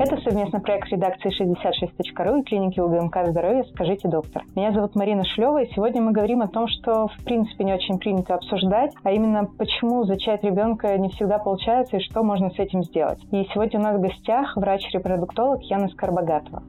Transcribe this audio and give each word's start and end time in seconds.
Это 0.00 0.16
совместный 0.22 0.60
проект 0.62 0.88
редакции 0.88 1.30
66.ru 1.30 2.40
и 2.40 2.42
клиники 2.42 2.80
УГМК 2.80 3.18
«Здоровье. 3.28 3.64
Скажите, 3.74 4.08
доктор». 4.08 4.44
Меня 4.56 4.72
зовут 4.72 4.94
Марина 4.94 5.26
Шлева, 5.26 5.62
и 5.62 5.70
сегодня 5.74 6.00
мы 6.00 6.12
говорим 6.12 6.40
о 6.40 6.48
том, 6.48 6.68
что 6.68 7.08
в 7.08 7.22
принципе 7.22 7.64
не 7.64 7.74
очень 7.74 7.98
принято 7.98 8.34
обсуждать, 8.34 8.94
а 9.02 9.12
именно 9.12 9.44
почему 9.44 10.04
зачать 10.04 10.42
ребенка 10.42 10.96
не 10.96 11.10
всегда 11.10 11.36
получается 11.36 11.98
и 11.98 12.00
что 12.00 12.22
можно 12.22 12.48
с 12.48 12.58
этим 12.58 12.82
сделать. 12.82 13.18
И 13.30 13.46
сегодня 13.52 13.78
у 13.78 13.82
нас 13.82 13.98
в 13.98 14.00
гостях 14.00 14.56
врач-репродуктолог 14.56 15.60
Яна 15.64 15.88
Скорбогатова. 15.88 16.62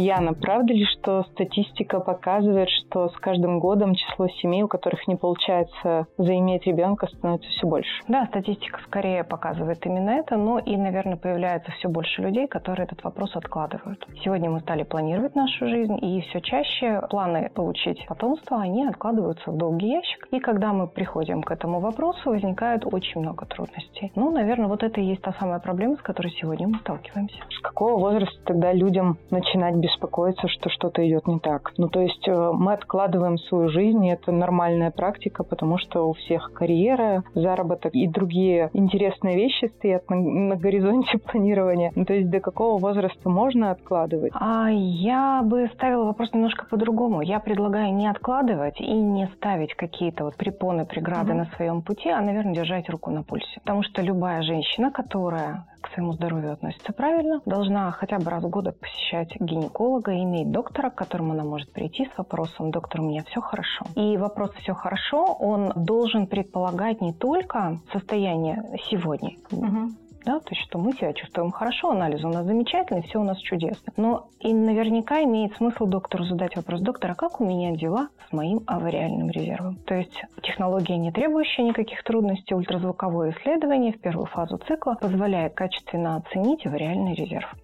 Яна, 0.00 0.32
правда 0.32 0.72
ли, 0.72 0.86
что 0.86 1.24
статистика 1.24 2.00
показывает, 2.00 2.70
что 2.70 3.10
с 3.10 3.16
каждым 3.18 3.60
годом 3.60 3.94
число 3.94 4.28
семей, 4.28 4.62
у 4.62 4.68
которых 4.68 5.06
не 5.06 5.16
получается 5.16 6.06
заиметь 6.16 6.66
ребенка, 6.66 7.06
становится 7.06 7.50
все 7.50 7.66
больше? 7.66 7.90
Да, 8.08 8.24
статистика 8.26 8.80
скорее 8.86 9.24
показывает 9.24 9.84
именно 9.84 10.10
это, 10.10 10.38
но 10.38 10.58
и, 10.58 10.74
наверное, 10.76 11.16
появляется 11.16 11.70
все 11.72 11.88
больше 11.90 12.22
людей, 12.22 12.48
которые 12.48 12.84
этот 12.86 13.04
вопрос 13.04 13.36
откладывают. 13.36 14.06
Сегодня 14.24 14.48
мы 14.50 14.60
стали 14.60 14.84
планировать 14.84 15.34
нашу 15.34 15.66
жизнь, 15.68 15.98
и 16.00 16.22
все 16.22 16.40
чаще 16.40 17.02
планы 17.10 17.50
получить 17.54 18.06
потомство, 18.06 18.58
они 18.58 18.86
откладываются 18.86 19.50
в 19.50 19.56
долгий 19.58 19.90
ящик. 19.90 20.28
И 20.30 20.40
когда 20.40 20.72
мы 20.72 20.88
приходим 20.88 21.42
к 21.42 21.50
этому 21.50 21.80
вопросу, 21.80 22.30
возникает 22.30 22.86
очень 22.86 23.20
много 23.20 23.44
трудностей. 23.44 24.12
Ну, 24.14 24.30
наверное, 24.30 24.68
вот 24.68 24.82
это 24.82 24.98
и 25.00 25.04
есть 25.04 25.20
та 25.20 25.34
самая 25.38 25.60
проблема, 25.60 25.96
с 25.96 26.02
которой 26.02 26.30
сегодня 26.40 26.68
мы 26.68 26.78
сталкиваемся. 26.78 27.36
С 27.50 27.60
какого 27.60 27.98
возраста 27.98 28.40
тогда 28.46 28.72
людям 28.72 29.18
начинать 29.30 29.74
беспокоиться, 29.90 30.48
что 30.48 30.68
что-то 30.70 31.06
идет 31.06 31.26
не 31.26 31.38
так. 31.38 31.72
Ну, 31.76 31.88
то 31.88 32.00
есть 32.00 32.26
э, 32.26 32.50
мы 32.52 32.72
откладываем 32.72 33.38
свою 33.38 33.68
жизнь, 33.68 34.04
и 34.06 34.10
это 34.10 34.32
нормальная 34.32 34.90
практика, 34.90 35.44
потому 35.44 35.78
что 35.78 36.08
у 36.08 36.12
всех 36.14 36.52
карьера, 36.52 37.24
заработок 37.34 37.94
и 37.94 38.06
другие 38.06 38.70
интересные 38.72 39.36
вещи 39.36 39.70
стоят 39.76 40.08
на, 40.10 40.16
на 40.16 40.56
горизонте 40.56 41.18
планирования. 41.30 41.92
Ну, 41.94 42.04
то 42.04 42.14
есть 42.14 42.30
до 42.30 42.40
какого 42.40 42.78
возраста 42.78 43.28
можно 43.28 43.70
откладывать? 43.70 44.32
А 44.34 44.68
я 44.70 45.42
бы 45.44 45.68
ставила 45.74 46.04
вопрос 46.04 46.32
немножко 46.32 46.66
по-другому. 46.66 47.22
Я 47.22 47.40
предлагаю 47.40 47.92
не 47.94 48.08
откладывать 48.08 48.80
и 48.80 48.92
не 48.92 49.26
ставить 49.36 49.74
какие-то 49.74 50.24
вот 50.24 50.36
препоны, 50.36 50.86
преграды 50.86 51.32
mm-hmm. 51.32 51.36
на 51.36 51.44
своем 51.56 51.82
пути, 51.82 52.08
а, 52.08 52.20
наверное, 52.20 52.54
держать 52.54 52.88
руку 52.88 53.10
на 53.10 53.22
пульсе. 53.22 53.60
Потому 53.60 53.82
что 53.82 54.02
любая 54.02 54.42
женщина, 54.42 54.90
которая 54.90 55.64
к 55.80 55.88
своему 55.88 56.12
здоровью 56.12 56.52
относится 56.52 56.92
правильно, 56.92 57.40
должна 57.46 57.90
хотя 57.92 58.18
бы 58.18 58.30
раз 58.30 58.42
в 58.44 58.48
год 58.48 58.78
посещать 58.78 59.34
гинеколога 59.40 60.12
иметь 60.14 60.50
доктора, 60.50 60.90
к 60.90 60.94
которому 60.94 61.32
она 61.32 61.44
может 61.44 61.72
прийти 61.72 62.06
с 62.06 62.18
вопросом 62.18 62.70
«доктор, 62.70 63.00
у 63.00 63.04
меня 63.04 63.22
все 63.24 63.40
хорошо». 63.40 63.86
И 63.96 64.16
вопрос 64.16 64.52
«все 64.60 64.74
хорошо» 64.74 65.24
он 65.40 65.72
должен 65.74 66.26
предполагать 66.26 67.00
не 67.00 67.12
только 67.12 67.78
состояние 67.92 68.78
сегодня, 68.90 69.36
угу 69.50 69.90
да, 70.24 70.40
то 70.40 70.50
есть 70.50 70.62
что 70.62 70.78
мы 70.78 70.92
себя 70.92 71.12
чувствуем 71.12 71.50
хорошо, 71.50 71.90
анализ 71.90 72.24
у 72.24 72.28
нас 72.28 72.44
замечательный, 72.44 73.02
все 73.02 73.20
у 73.20 73.24
нас 73.24 73.38
чудесно. 73.38 73.92
Но 73.96 74.28
и 74.40 74.52
наверняка 74.52 75.22
имеет 75.22 75.56
смысл 75.56 75.86
доктору 75.86 76.24
задать 76.24 76.56
вопрос, 76.56 76.80
доктор, 76.80 77.12
а 77.12 77.14
как 77.14 77.40
у 77.40 77.44
меня 77.44 77.72
дела 77.72 78.08
с 78.28 78.32
моим 78.32 78.60
авариальным 78.66 79.30
резервом? 79.30 79.76
То 79.86 79.94
есть 79.94 80.22
технология, 80.42 80.96
не 80.96 81.12
требующая 81.12 81.64
никаких 81.64 82.02
трудностей, 82.04 82.54
ультразвуковое 82.54 83.32
исследование 83.32 83.92
в 83.92 84.00
первую 84.00 84.26
фазу 84.26 84.58
цикла 84.58 84.96
позволяет 85.00 85.54
качественно 85.54 86.16
оценить 86.16 86.66
авариальный 86.66 87.14
резерв. 87.14 87.54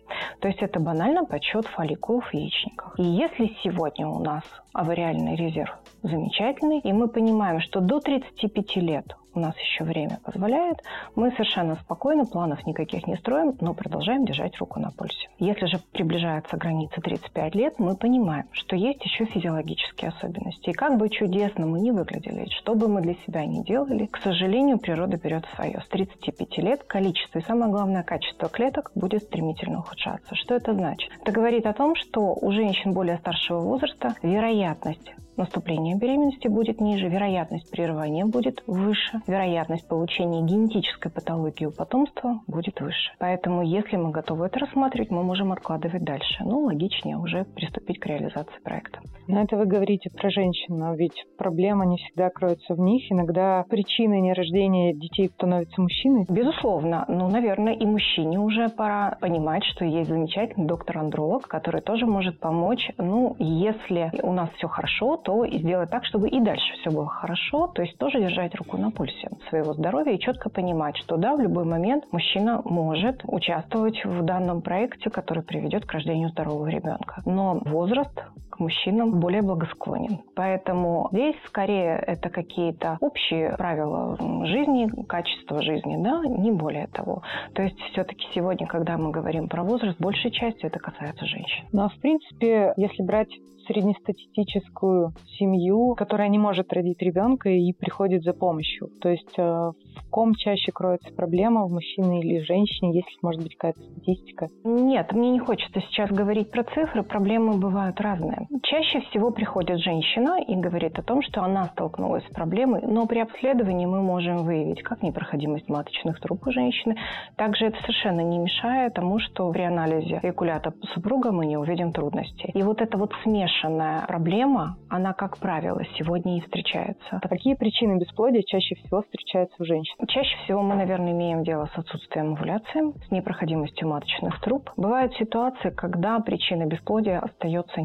То 0.40 0.48
есть 0.48 0.62
это 0.62 0.80
банально 0.80 1.24
подсчет 1.24 1.66
фолликулов 1.66 2.26
в 2.26 2.34
яичниках. 2.34 2.94
И 2.98 3.02
если 3.02 3.54
сегодня 3.62 4.06
у 4.08 4.18
нас 4.18 4.42
авариальный 4.72 5.36
резерв 5.36 5.74
замечательный, 6.02 6.80
и 6.80 6.92
мы 6.92 7.08
понимаем, 7.08 7.60
что 7.60 7.80
до 7.80 8.00
35 8.00 8.76
лет 8.76 9.16
у 9.36 9.40
нас 9.40 9.56
еще 9.58 9.84
время 9.84 10.18
позволяет, 10.24 10.82
мы 11.14 11.30
совершенно 11.32 11.76
спокойно, 11.76 12.24
планов 12.24 12.66
никаких 12.66 13.06
не 13.06 13.16
строим, 13.16 13.54
но 13.60 13.74
продолжаем 13.74 14.24
держать 14.24 14.56
руку 14.58 14.80
на 14.80 14.90
пульсе. 14.90 15.28
Если 15.38 15.66
же 15.66 15.78
приближается 15.92 16.56
граница 16.56 17.00
35 17.00 17.54
лет, 17.54 17.74
мы 17.78 17.96
понимаем, 17.96 18.46
что 18.52 18.76
есть 18.76 19.04
еще 19.04 19.26
физиологические 19.26 20.10
особенности. 20.10 20.70
И 20.70 20.72
как 20.72 20.96
бы 20.96 21.08
чудесно 21.08 21.66
мы 21.66 21.80
ни 21.80 21.90
выглядели, 21.90 22.48
что 22.60 22.74
бы 22.74 22.88
мы 22.88 23.02
для 23.02 23.14
себя 23.26 23.44
ни 23.44 23.62
делали, 23.62 24.06
к 24.06 24.18
сожалению, 24.18 24.78
природа 24.78 25.16
берет 25.16 25.44
свое. 25.54 25.80
С 25.84 25.88
35 25.88 26.58
лет 26.58 26.84
количество 26.84 27.38
и 27.38 27.42
самое 27.42 27.70
главное 27.70 28.02
качество 28.02 28.48
клеток 28.48 28.90
будет 28.94 29.22
стремительно 29.22 29.80
ухудшаться. 29.80 30.34
Что 30.34 30.54
это 30.54 30.72
значит? 30.74 31.10
Это 31.20 31.32
говорит 31.32 31.66
о 31.66 31.72
том, 31.72 31.94
что 31.94 32.34
у 32.34 32.52
женщин 32.52 32.92
более 32.92 33.18
старшего 33.18 33.60
возраста 33.60 34.14
вероятность 34.22 35.12
наступления 35.36 35.96
беременности 35.96 36.48
будет 36.48 36.80
ниже, 36.80 37.08
вероятность 37.08 37.70
прерывания 37.70 38.24
будет 38.24 38.62
выше, 38.66 39.20
вероятность 39.26 39.86
получения 39.88 40.42
генетической 40.42 41.10
патологии 41.10 41.66
у 41.66 41.72
потомства 41.72 42.40
будет 42.46 42.80
выше. 42.80 43.12
Поэтому, 43.18 43.62
если 43.62 43.96
мы 43.96 44.10
готовы 44.10 44.46
это 44.46 44.58
рассматривать, 44.60 45.10
мы 45.10 45.22
можем 45.22 45.52
откладывать 45.52 46.04
дальше. 46.04 46.44
Ну, 46.44 46.60
логичнее 46.60 47.16
уже 47.16 47.44
приступить 47.44 47.98
к 47.98 48.06
реализации 48.06 48.58
проекта. 48.62 49.00
Но 49.28 49.42
это 49.42 49.56
вы 49.56 49.66
говорите 49.66 50.10
про 50.10 50.30
женщин, 50.30 50.76
но 50.76 50.94
ведь 50.94 51.24
проблема 51.36 51.84
не 51.84 51.96
всегда 51.96 52.30
кроется 52.30 52.74
в 52.74 52.78
них. 52.78 53.10
Иногда 53.10 53.64
причиной 53.68 54.20
нерождения 54.20 54.94
детей 54.94 55.28
становятся 55.34 55.80
мужчины. 55.80 56.26
Безусловно. 56.28 57.04
Ну, 57.08 57.28
наверное, 57.28 57.74
и 57.74 57.84
мужчине 57.84 58.38
уже 58.38 58.68
пора 58.68 59.16
понимать, 59.20 59.64
что 59.64 59.84
есть 59.84 60.08
замечательный 60.08 60.66
доктор-андролог, 60.66 61.48
который 61.48 61.80
тоже 61.80 62.06
может 62.06 62.38
помочь. 62.38 62.90
Ну, 62.98 63.34
если 63.38 64.12
у 64.22 64.32
нас 64.32 64.50
все 64.56 64.68
хорошо, 64.68 65.16
то 65.26 65.44
и 65.44 65.58
сделать 65.58 65.90
так, 65.90 66.04
чтобы 66.04 66.28
и 66.28 66.40
дальше 66.40 66.72
все 66.80 66.90
было 66.90 67.08
хорошо. 67.08 67.66
То 67.74 67.82
есть 67.82 67.98
тоже 67.98 68.20
держать 68.20 68.54
руку 68.54 68.76
на 68.76 68.92
пульсе 68.92 69.28
своего 69.48 69.74
здоровья 69.74 70.12
и 70.12 70.20
четко 70.20 70.48
понимать, 70.48 70.96
что 70.96 71.16
да, 71.16 71.34
в 71.34 71.40
любой 71.40 71.64
момент 71.64 72.04
мужчина 72.12 72.62
может 72.64 73.22
участвовать 73.24 74.04
в 74.04 74.22
данном 74.22 74.62
проекте, 74.62 75.10
который 75.10 75.42
приведет 75.42 75.84
к 75.84 75.92
рождению 75.92 76.28
здорового 76.28 76.68
ребенка. 76.68 77.22
Но 77.26 77.60
возраст 77.64 78.16
к 78.56 78.60
мужчинам 78.60 79.20
более 79.20 79.42
благосклонен. 79.42 80.20
Поэтому 80.34 81.08
здесь 81.12 81.36
скорее 81.46 82.02
это 82.06 82.30
какие-то 82.30 82.98
общие 83.00 83.54
правила 83.56 84.16
жизни, 84.46 84.88
качества 85.06 85.62
жизни, 85.62 85.96
да, 86.02 86.22
не 86.26 86.50
более 86.50 86.86
того. 86.88 87.22
То 87.54 87.62
есть 87.62 87.78
все-таки 87.92 88.26
сегодня, 88.34 88.66
когда 88.66 88.96
мы 88.96 89.10
говорим 89.10 89.48
про 89.48 89.62
возраст, 89.62 89.98
большей 90.00 90.30
частью 90.30 90.68
это 90.68 90.78
касается 90.78 91.26
женщин. 91.26 91.64
Ну 91.72 91.82
а 91.82 91.88
в 91.88 91.96
принципе, 92.00 92.72
если 92.76 93.02
брать 93.02 93.28
среднестатистическую 93.66 95.12
семью, 95.38 95.94
которая 95.96 96.28
не 96.28 96.38
может 96.38 96.72
родить 96.72 97.02
ребенка 97.02 97.50
и 97.50 97.72
приходит 97.72 98.22
за 98.22 98.32
помощью. 98.32 98.88
То 99.00 99.08
есть 99.08 99.38
э, 99.38 99.42
в 99.42 100.10
ком 100.10 100.34
чаще 100.34 100.72
кроется 100.72 101.12
проблема, 101.12 101.66
в 101.66 101.72
мужчине 101.72 102.20
или 102.20 102.40
женщине, 102.40 102.96
если 102.96 103.18
может 103.22 103.42
быть 103.42 103.56
какая-то 103.56 103.80
статистика? 103.80 104.48
Нет, 104.64 105.12
мне 105.12 105.30
не 105.30 105.38
хочется 105.38 105.80
сейчас 105.80 106.10
говорить 106.10 106.50
про 106.50 106.64
цифры, 106.64 107.02
проблемы 107.02 107.58
бывают 107.58 108.00
разные. 108.00 108.45
Чаще 108.62 109.00
всего 109.00 109.30
приходит 109.30 109.80
женщина 109.80 110.38
и 110.40 110.54
говорит 110.54 110.98
о 110.98 111.02
том, 111.02 111.22
что 111.22 111.42
она 111.42 111.64
столкнулась 111.66 112.24
с 112.26 112.34
проблемой, 112.34 112.82
но 112.82 113.06
при 113.06 113.20
обследовании 113.20 113.86
мы 113.86 114.02
можем 114.02 114.44
выявить 114.44 114.82
как 114.82 115.02
непроходимость 115.02 115.68
маточных 115.68 116.20
труб 116.20 116.46
у 116.46 116.52
женщины, 116.52 116.96
также 117.36 117.66
это 117.66 117.80
совершенно 117.82 118.20
не 118.20 118.38
мешает 118.38 118.94
тому, 118.94 119.18
что 119.18 119.50
при 119.50 119.62
анализе 119.62 120.20
эякулята 120.22 120.72
супруга 120.94 121.32
мы 121.32 121.46
не 121.46 121.56
увидим 121.56 121.92
трудностей. 121.92 122.50
И 122.54 122.62
вот 122.62 122.80
эта 122.80 122.96
вот 122.96 123.12
смешанная 123.22 124.04
проблема, 124.06 124.76
она, 124.88 125.12
как 125.12 125.38
правило, 125.38 125.82
сегодня 125.98 126.38
и 126.38 126.40
встречается. 126.40 127.20
А 127.22 127.28
какие 127.28 127.54
причины 127.54 127.98
бесплодия 127.98 128.42
чаще 128.42 128.76
всего 128.76 129.02
встречаются 129.02 129.56
у 129.58 129.64
женщин? 129.64 129.94
Чаще 130.08 130.36
всего 130.44 130.62
мы, 130.62 130.74
наверное, 130.76 131.12
имеем 131.12 131.42
дело 131.42 131.68
с 131.74 131.78
отсутствием 131.78 132.34
овуляции, 132.34 132.92
с 133.06 133.10
непроходимостью 133.10 133.88
маточных 133.88 134.40
труб. 134.40 134.70
Бывают 134.76 135.14
ситуации, 135.14 135.70
когда 135.70 136.18
причина 136.20 136.66
бесплодия 136.66 137.20
остается 137.20 137.80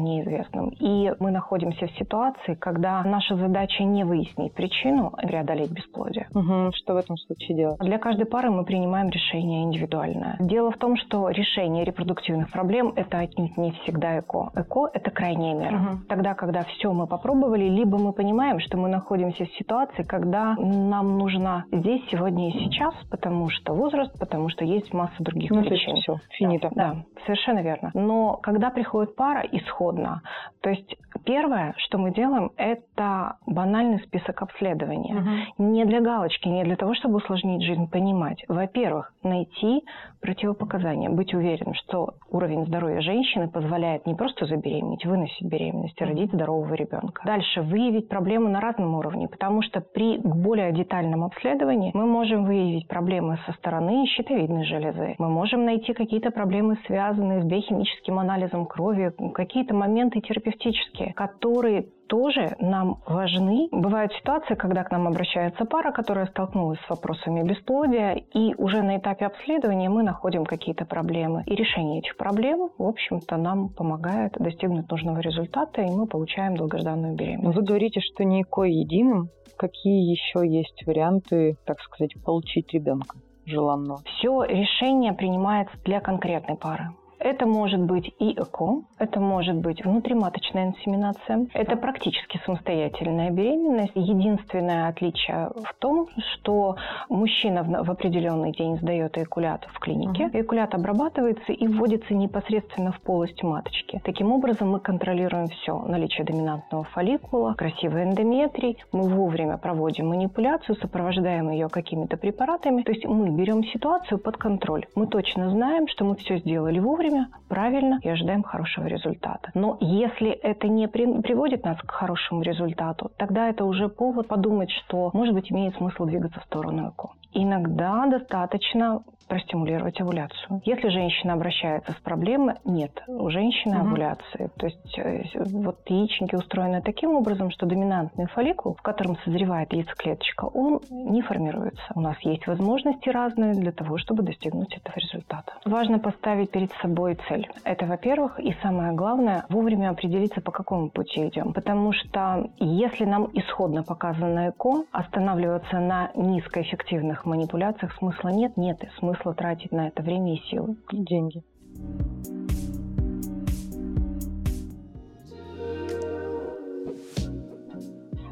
неизвестным. 0.52 0.70
И 0.78 1.12
мы 1.18 1.30
находимся 1.30 1.86
в 1.86 1.90
ситуации, 1.92 2.54
когда 2.54 3.02
наша 3.04 3.36
задача 3.36 3.84
не 3.84 4.04
выяснить 4.04 4.52
причину, 4.54 5.12
а 5.16 5.26
преодолеть 5.26 5.70
бесплодие. 5.70 6.28
Угу. 6.34 6.72
Что 6.74 6.94
в 6.94 6.96
этом 6.96 7.16
случае 7.16 7.56
делать? 7.56 7.78
Для 7.80 7.98
каждой 7.98 8.26
пары 8.26 8.50
мы 8.50 8.64
принимаем 8.64 9.08
решение 9.10 9.64
индивидуальное. 9.64 10.36
Дело 10.40 10.70
в 10.70 10.76
том, 10.76 10.96
что 10.96 11.28
решение 11.30 11.84
репродуктивных 11.84 12.50
проблем– 12.50 12.92
это 12.96 13.18
отнюдь 13.18 13.56
не 13.56 13.72
всегда 13.82 14.18
ЭКО. 14.18 14.50
ЭКО– 14.54 14.90
это 14.92 15.10
крайняя 15.10 15.54
мера. 15.54 15.76
Угу. 15.76 15.98
Тогда, 16.08 16.34
когда 16.34 16.64
все 16.64 16.92
мы 16.92 17.06
попробовали, 17.06 17.64
либо 17.68 17.98
мы 17.98 18.12
понимаем, 18.12 18.60
что 18.60 18.76
мы 18.76 18.88
находимся 18.88 19.44
в 19.44 19.52
ситуации, 19.54 20.02
когда 20.02 20.54
нам 20.56 21.18
нужна 21.18 21.64
здесь, 21.72 22.02
сегодня 22.10 22.50
и 22.50 22.52
сейчас, 22.52 22.94
потому 23.10 23.48
что 23.50 23.74
возраст, 23.74 24.18
потому 24.18 24.48
что 24.48 24.64
есть 24.64 24.92
масса 24.92 25.14
других 25.18 25.50
ну, 25.50 25.62
причин. 25.62 25.96
Все, 25.96 26.16
финита. 26.30 26.70
Да, 26.74 26.94
да, 26.94 26.96
совершенно 27.26 27.60
верно. 27.60 27.90
Но 27.94 28.38
когда 28.42 28.70
приходит 28.70 29.14
пара 29.14 29.42
исходно, 29.52 30.22
То 30.60 30.70
есть 30.70 30.96
первое, 31.24 31.74
что 31.78 31.98
мы 31.98 32.12
делаем, 32.12 32.50
это 32.56 33.36
банальный 33.46 34.00
список 34.00 34.42
обследования. 34.42 35.16
Угу. 35.16 35.64
Не 35.70 35.84
для 35.84 36.00
галочки, 36.00 36.48
не 36.48 36.64
для 36.64 36.76
того, 36.76 36.94
чтобы 36.94 37.16
усложнить 37.16 37.62
жизнь, 37.62 37.88
понимать. 37.88 38.44
Во-первых, 38.48 39.12
найти 39.22 39.82
противопоказания, 40.20 41.10
быть 41.10 41.34
уверенным, 41.34 41.74
что 41.74 42.14
уровень 42.30 42.64
здоровья 42.66 43.00
женщины 43.00 43.48
позволяет 43.48 44.06
не 44.06 44.14
просто 44.14 44.46
забеременеть, 44.46 45.04
выносить 45.04 45.46
беременность 45.46 46.00
и 46.00 46.04
родить 46.04 46.32
здорового 46.32 46.72
ребенка. 46.74 47.22
Дальше 47.24 47.60
выявить 47.62 48.08
проблему 48.08 48.48
на 48.48 48.60
разном 48.60 48.94
уровне, 48.94 49.28
потому 49.28 49.62
что 49.62 49.80
при 49.80 50.18
более 50.18 50.72
детальном 50.72 51.24
обследовании 51.24 51.90
мы 51.94 52.06
можем 52.06 52.44
выявить 52.44 52.86
проблемы 52.88 53.38
со 53.46 53.52
стороны 53.54 54.06
щитовидной 54.06 54.64
железы. 54.64 55.16
Мы 55.18 55.28
можем 55.28 55.64
найти 55.64 55.92
какие-то 55.92 56.30
проблемы, 56.30 56.78
связанные 56.86 57.42
с 57.42 57.44
биохимическим 57.44 58.18
анализом 58.18 58.66
крови, 58.66 59.12
какие-то 59.34 59.74
моменты 59.74 60.20
терапевтические, 60.32 61.12
которые 61.14 61.86
тоже 62.08 62.56
нам 62.58 62.98
важны. 63.06 63.68
Бывают 63.70 64.12
ситуации, 64.14 64.54
когда 64.54 64.84
к 64.84 64.90
нам 64.90 65.06
обращается 65.06 65.64
пара, 65.64 65.92
которая 65.92 66.26
столкнулась 66.26 66.78
с 66.86 66.90
вопросами 66.90 67.42
бесплодия, 67.42 68.14
и 68.34 68.54
уже 68.56 68.82
на 68.82 68.98
этапе 68.98 69.26
обследования 69.26 69.88
мы 69.88 70.02
находим 70.02 70.44
какие-то 70.44 70.84
проблемы. 70.84 71.42
И 71.46 71.54
решение 71.54 72.00
этих 72.00 72.16
проблем, 72.16 72.70
в 72.76 72.86
общем-то, 72.86 73.36
нам 73.36 73.68
помогает 73.70 74.34
достигнуть 74.38 74.90
нужного 74.90 75.20
результата, 75.20 75.82
и 75.82 75.90
мы 75.90 76.06
получаем 76.06 76.56
долгожданную 76.56 77.14
беременность. 77.14 77.56
Вы 77.56 77.62
говорите, 77.62 78.00
что 78.00 78.24
не 78.24 78.42
единым. 78.42 79.28
Какие 79.56 80.10
еще 80.10 80.46
есть 80.46 80.86
варианты, 80.86 81.56
так 81.64 81.80
сказать, 81.80 82.12
получить 82.24 82.72
ребенка? 82.72 83.16
желанного. 83.44 84.00
Все 84.04 84.44
решение 84.44 85.12
принимается 85.12 85.76
для 85.84 86.00
конкретной 86.00 86.56
пары. 86.56 86.90
Это 87.22 87.46
может 87.46 87.80
быть 87.80 88.12
и 88.18 88.32
ЭКО, 88.32 88.82
это 88.98 89.20
может 89.20 89.54
быть 89.54 89.84
внутриматочная 89.84 90.66
инсеминация, 90.66 91.46
это 91.54 91.76
практически 91.76 92.40
самостоятельная 92.44 93.30
беременность. 93.30 93.92
Единственное 93.94 94.88
отличие 94.88 95.50
в 95.54 95.72
том, 95.78 96.08
что 96.32 96.76
мужчина 97.08 97.62
в 97.62 97.90
определенный 97.90 98.50
день 98.50 98.76
сдает 98.78 99.16
эякулят 99.16 99.68
в 99.72 99.78
клинике. 99.78 100.26
Угу. 100.26 100.36
Эякулят 100.36 100.74
обрабатывается 100.74 101.52
и 101.52 101.68
вводится 101.68 102.12
непосредственно 102.12 102.90
в 102.90 103.00
полость 103.00 103.44
маточки. 103.44 104.00
Таким 104.04 104.32
образом 104.32 104.72
мы 104.72 104.80
контролируем 104.80 105.46
все. 105.46 105.78
Наличие 105.78 106.24
доминантного 106.26 106.82
фолликула, 106.84 107.54
красивый 107.54 108.02
эндометрий. 108.02 108.78
Мы 108.90 109.08
вовремя 109.08 109.58
проводим 109.58 110.08
манипуляцию, 110.08 110.74
сопровождаем 110.76 111.50
ее 111.50 111.68
какими-то 111.68 112.16
препаратами. 112.16 112.82
То 112.82 112.90
есть 112.90 113.04
мы 113.04 113.30
берем 113.30 113.62
ситуацию 113.62 114.18
под 114.18 114.38
контроль. 114.38 114.86
Мы 114.96 115.06
точно 115.06 115.50
знаем, 115.50 115.86
что 115.86 116.04
мы 116.04 116.16
все 116.16 116.38
сделали 116.38 116.80
вовремя, 116.80 117.11
вовремя, 117.12 117.28
правильно 117.48 117.98
и 118.02 118.08
ожидаем 118.08 118.42
хорошего 118.42 118.86
результата. 118.86 119.50
Но 119.54 119.76
если 119.80 120.30
это 120.30 120.68
не 120.68 120.88
при, 120.88 121.20
приводит 121.20 121.64
нас 121.64 121.78
к 121.78 121.90
хорошему 121.90 122.42
результату, 122.42 123.10
тогда 123.18 123.48
это 123.48 123.64
уже 123.64 123.88
повод 123.88 124.28
подумать, 124.28 124.70
что, 124.70 125.10
может 125.12 125.34
быть, 125.34 125.50
имеет 125.50 125.76
смысл 125.76 126.04
двигаться 126.04 126.40
в 126.40 126.44
сторону 126.44 126.88
ЭКО. 126.88 127.10
Иногда 127.34 128.06
достаточно 128.06 129.02
простимулировать 129.28 130.00
овуляцию. 130.00 130.60
Если 130.64 130.88
женщина 130.88 131.34
обращается 131.34 131.92
с 131.92 131.96
проблемой, 131.96 132.56
нет, 132.64 132.92
у 133.06 133.30
женщины 133.30 133.78
угу. 133.78 133.86
овуляции. 133.86 134.50
То 134.56 134.66
есть 134.66 134.98
э, 134.98 135.24
вот 135.46 135.78
яичники 135.86 136.34
устроены 136.34 136.82
таким 136.82 137.14
образом, 137.14 137.50
что 137.50 137.66
доминантный 137.66 138.26
фолликул, 138.26 138.74
в 138.74 138.82
котором 138.82 139.16
созревает 139.24 139.72
яйцеклеточка, 139.72 140.44
он 140.44 140.80
не 140.90 141.22
формируется. 141.22 141.82
У 141.94 142.00
нас 142.00 142.16
есть 142.20 142.46
возможности 142.46 143.08
разные 143.08 143.54
для 143.54 143.72
того, 143.72 143.98
чтобы 143.98 144.22
достигнуть 144.22 144.74
этого 144.76 144.94
результата. 144.96 145.52
Важно 145.64 145.98
поставить 145.98 146.50
перед 146.50 146.72
собой 146.82 147.18
цель. 147.28 147.48
Это, 147.64 147.86
во-первых, 147.86 148.38
и 148.40 148.54
самое 148.62 148.92
главное, 148.92 149.44
вовремя 149.48 149.90
определиться, 149.90 150.40
по 150.40 150.52
какому 150.52 150.90
пути 150.90 151.28
идем. 151.28 151.52
Потому 151.52 151.92
что 151.92 152.50
если 152.58 153.04
нам 153.04 153.28
исходно 153.32 153.82
показано 153.82 154.50
ЭКО, 154.50 154.84
останавливаться 154.92 155.78
на 155.78 156.10
низкоэффективных 156.14 157.24
манипуляциях 157.24 157.94
смысла 157.96 158.28
нет, 158.28 158.56
нет 158.56 158.82
смысла 158.98 159.11
смысла 159.12 159.34
тратить 159.34 159.72
на 159.72 159.88
это 159.88 160.02
время 160.02 160.34
и 160.34 160.42
силы. 160.48 160.76
И 160.90 160.96
деньги. 160.96 161.42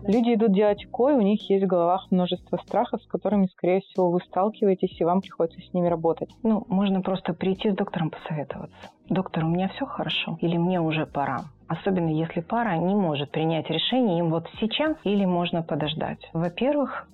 Люди 0.06 0.34
идут 0.34 0.52
делать 0.52 0.84
КО, 0.90 1.10
и 1.10 1.14
у 1.14 1.20
них 1.20 1.48
есть 1.48 1.64
в 1.64 1.68
головах 1.68 2.10
множество 2.10 2.56
страхов, 2.66 3.00
с 3.00 3.06
которыми, 3.06 3.46
скорее 3.46 3.80
всего, 3.80 4.10
вы 4.10 4.20
сталкиваетесь, 4.20 5.00
и 5.00 5.04
вам 5.04 5.20
приходится 5.20 5.60
с 5.60 5.72
ними 5.72 5.86
работать. 5.86 6.30
Ну, 6.42 6.64
можно 6.68 7.00
просто 7.00 7.32
прийти 7.32 7.70
с 7.70 7.76
доктором 7.76 8.10
посоветоваться. 8.10 8.74
Доктор, 9.08 9.44
у 9.44 9.48
меня 9.48 9.68
все 9.68 9.86
хорошо? 9.86 10.36
Или 10.40 10.56
мне 10.56 10.80
уже 10.80 11.06
пора? 11.06 11.42
Особенно 11.68 12.08
если 12.08 12.40
пара 12.40 12.76
не 12.78 12.96
может 12.96 13.30
принять 13.30 13.70
решение 13.70 14.18
им 14.18 14.30
вот 14.30 14.48
сейчас 14.58 14.96
или 15.04 15.24
можно 15.26 15.62
подождать. 15.62 16.28
Во-первых, 16.32 17.06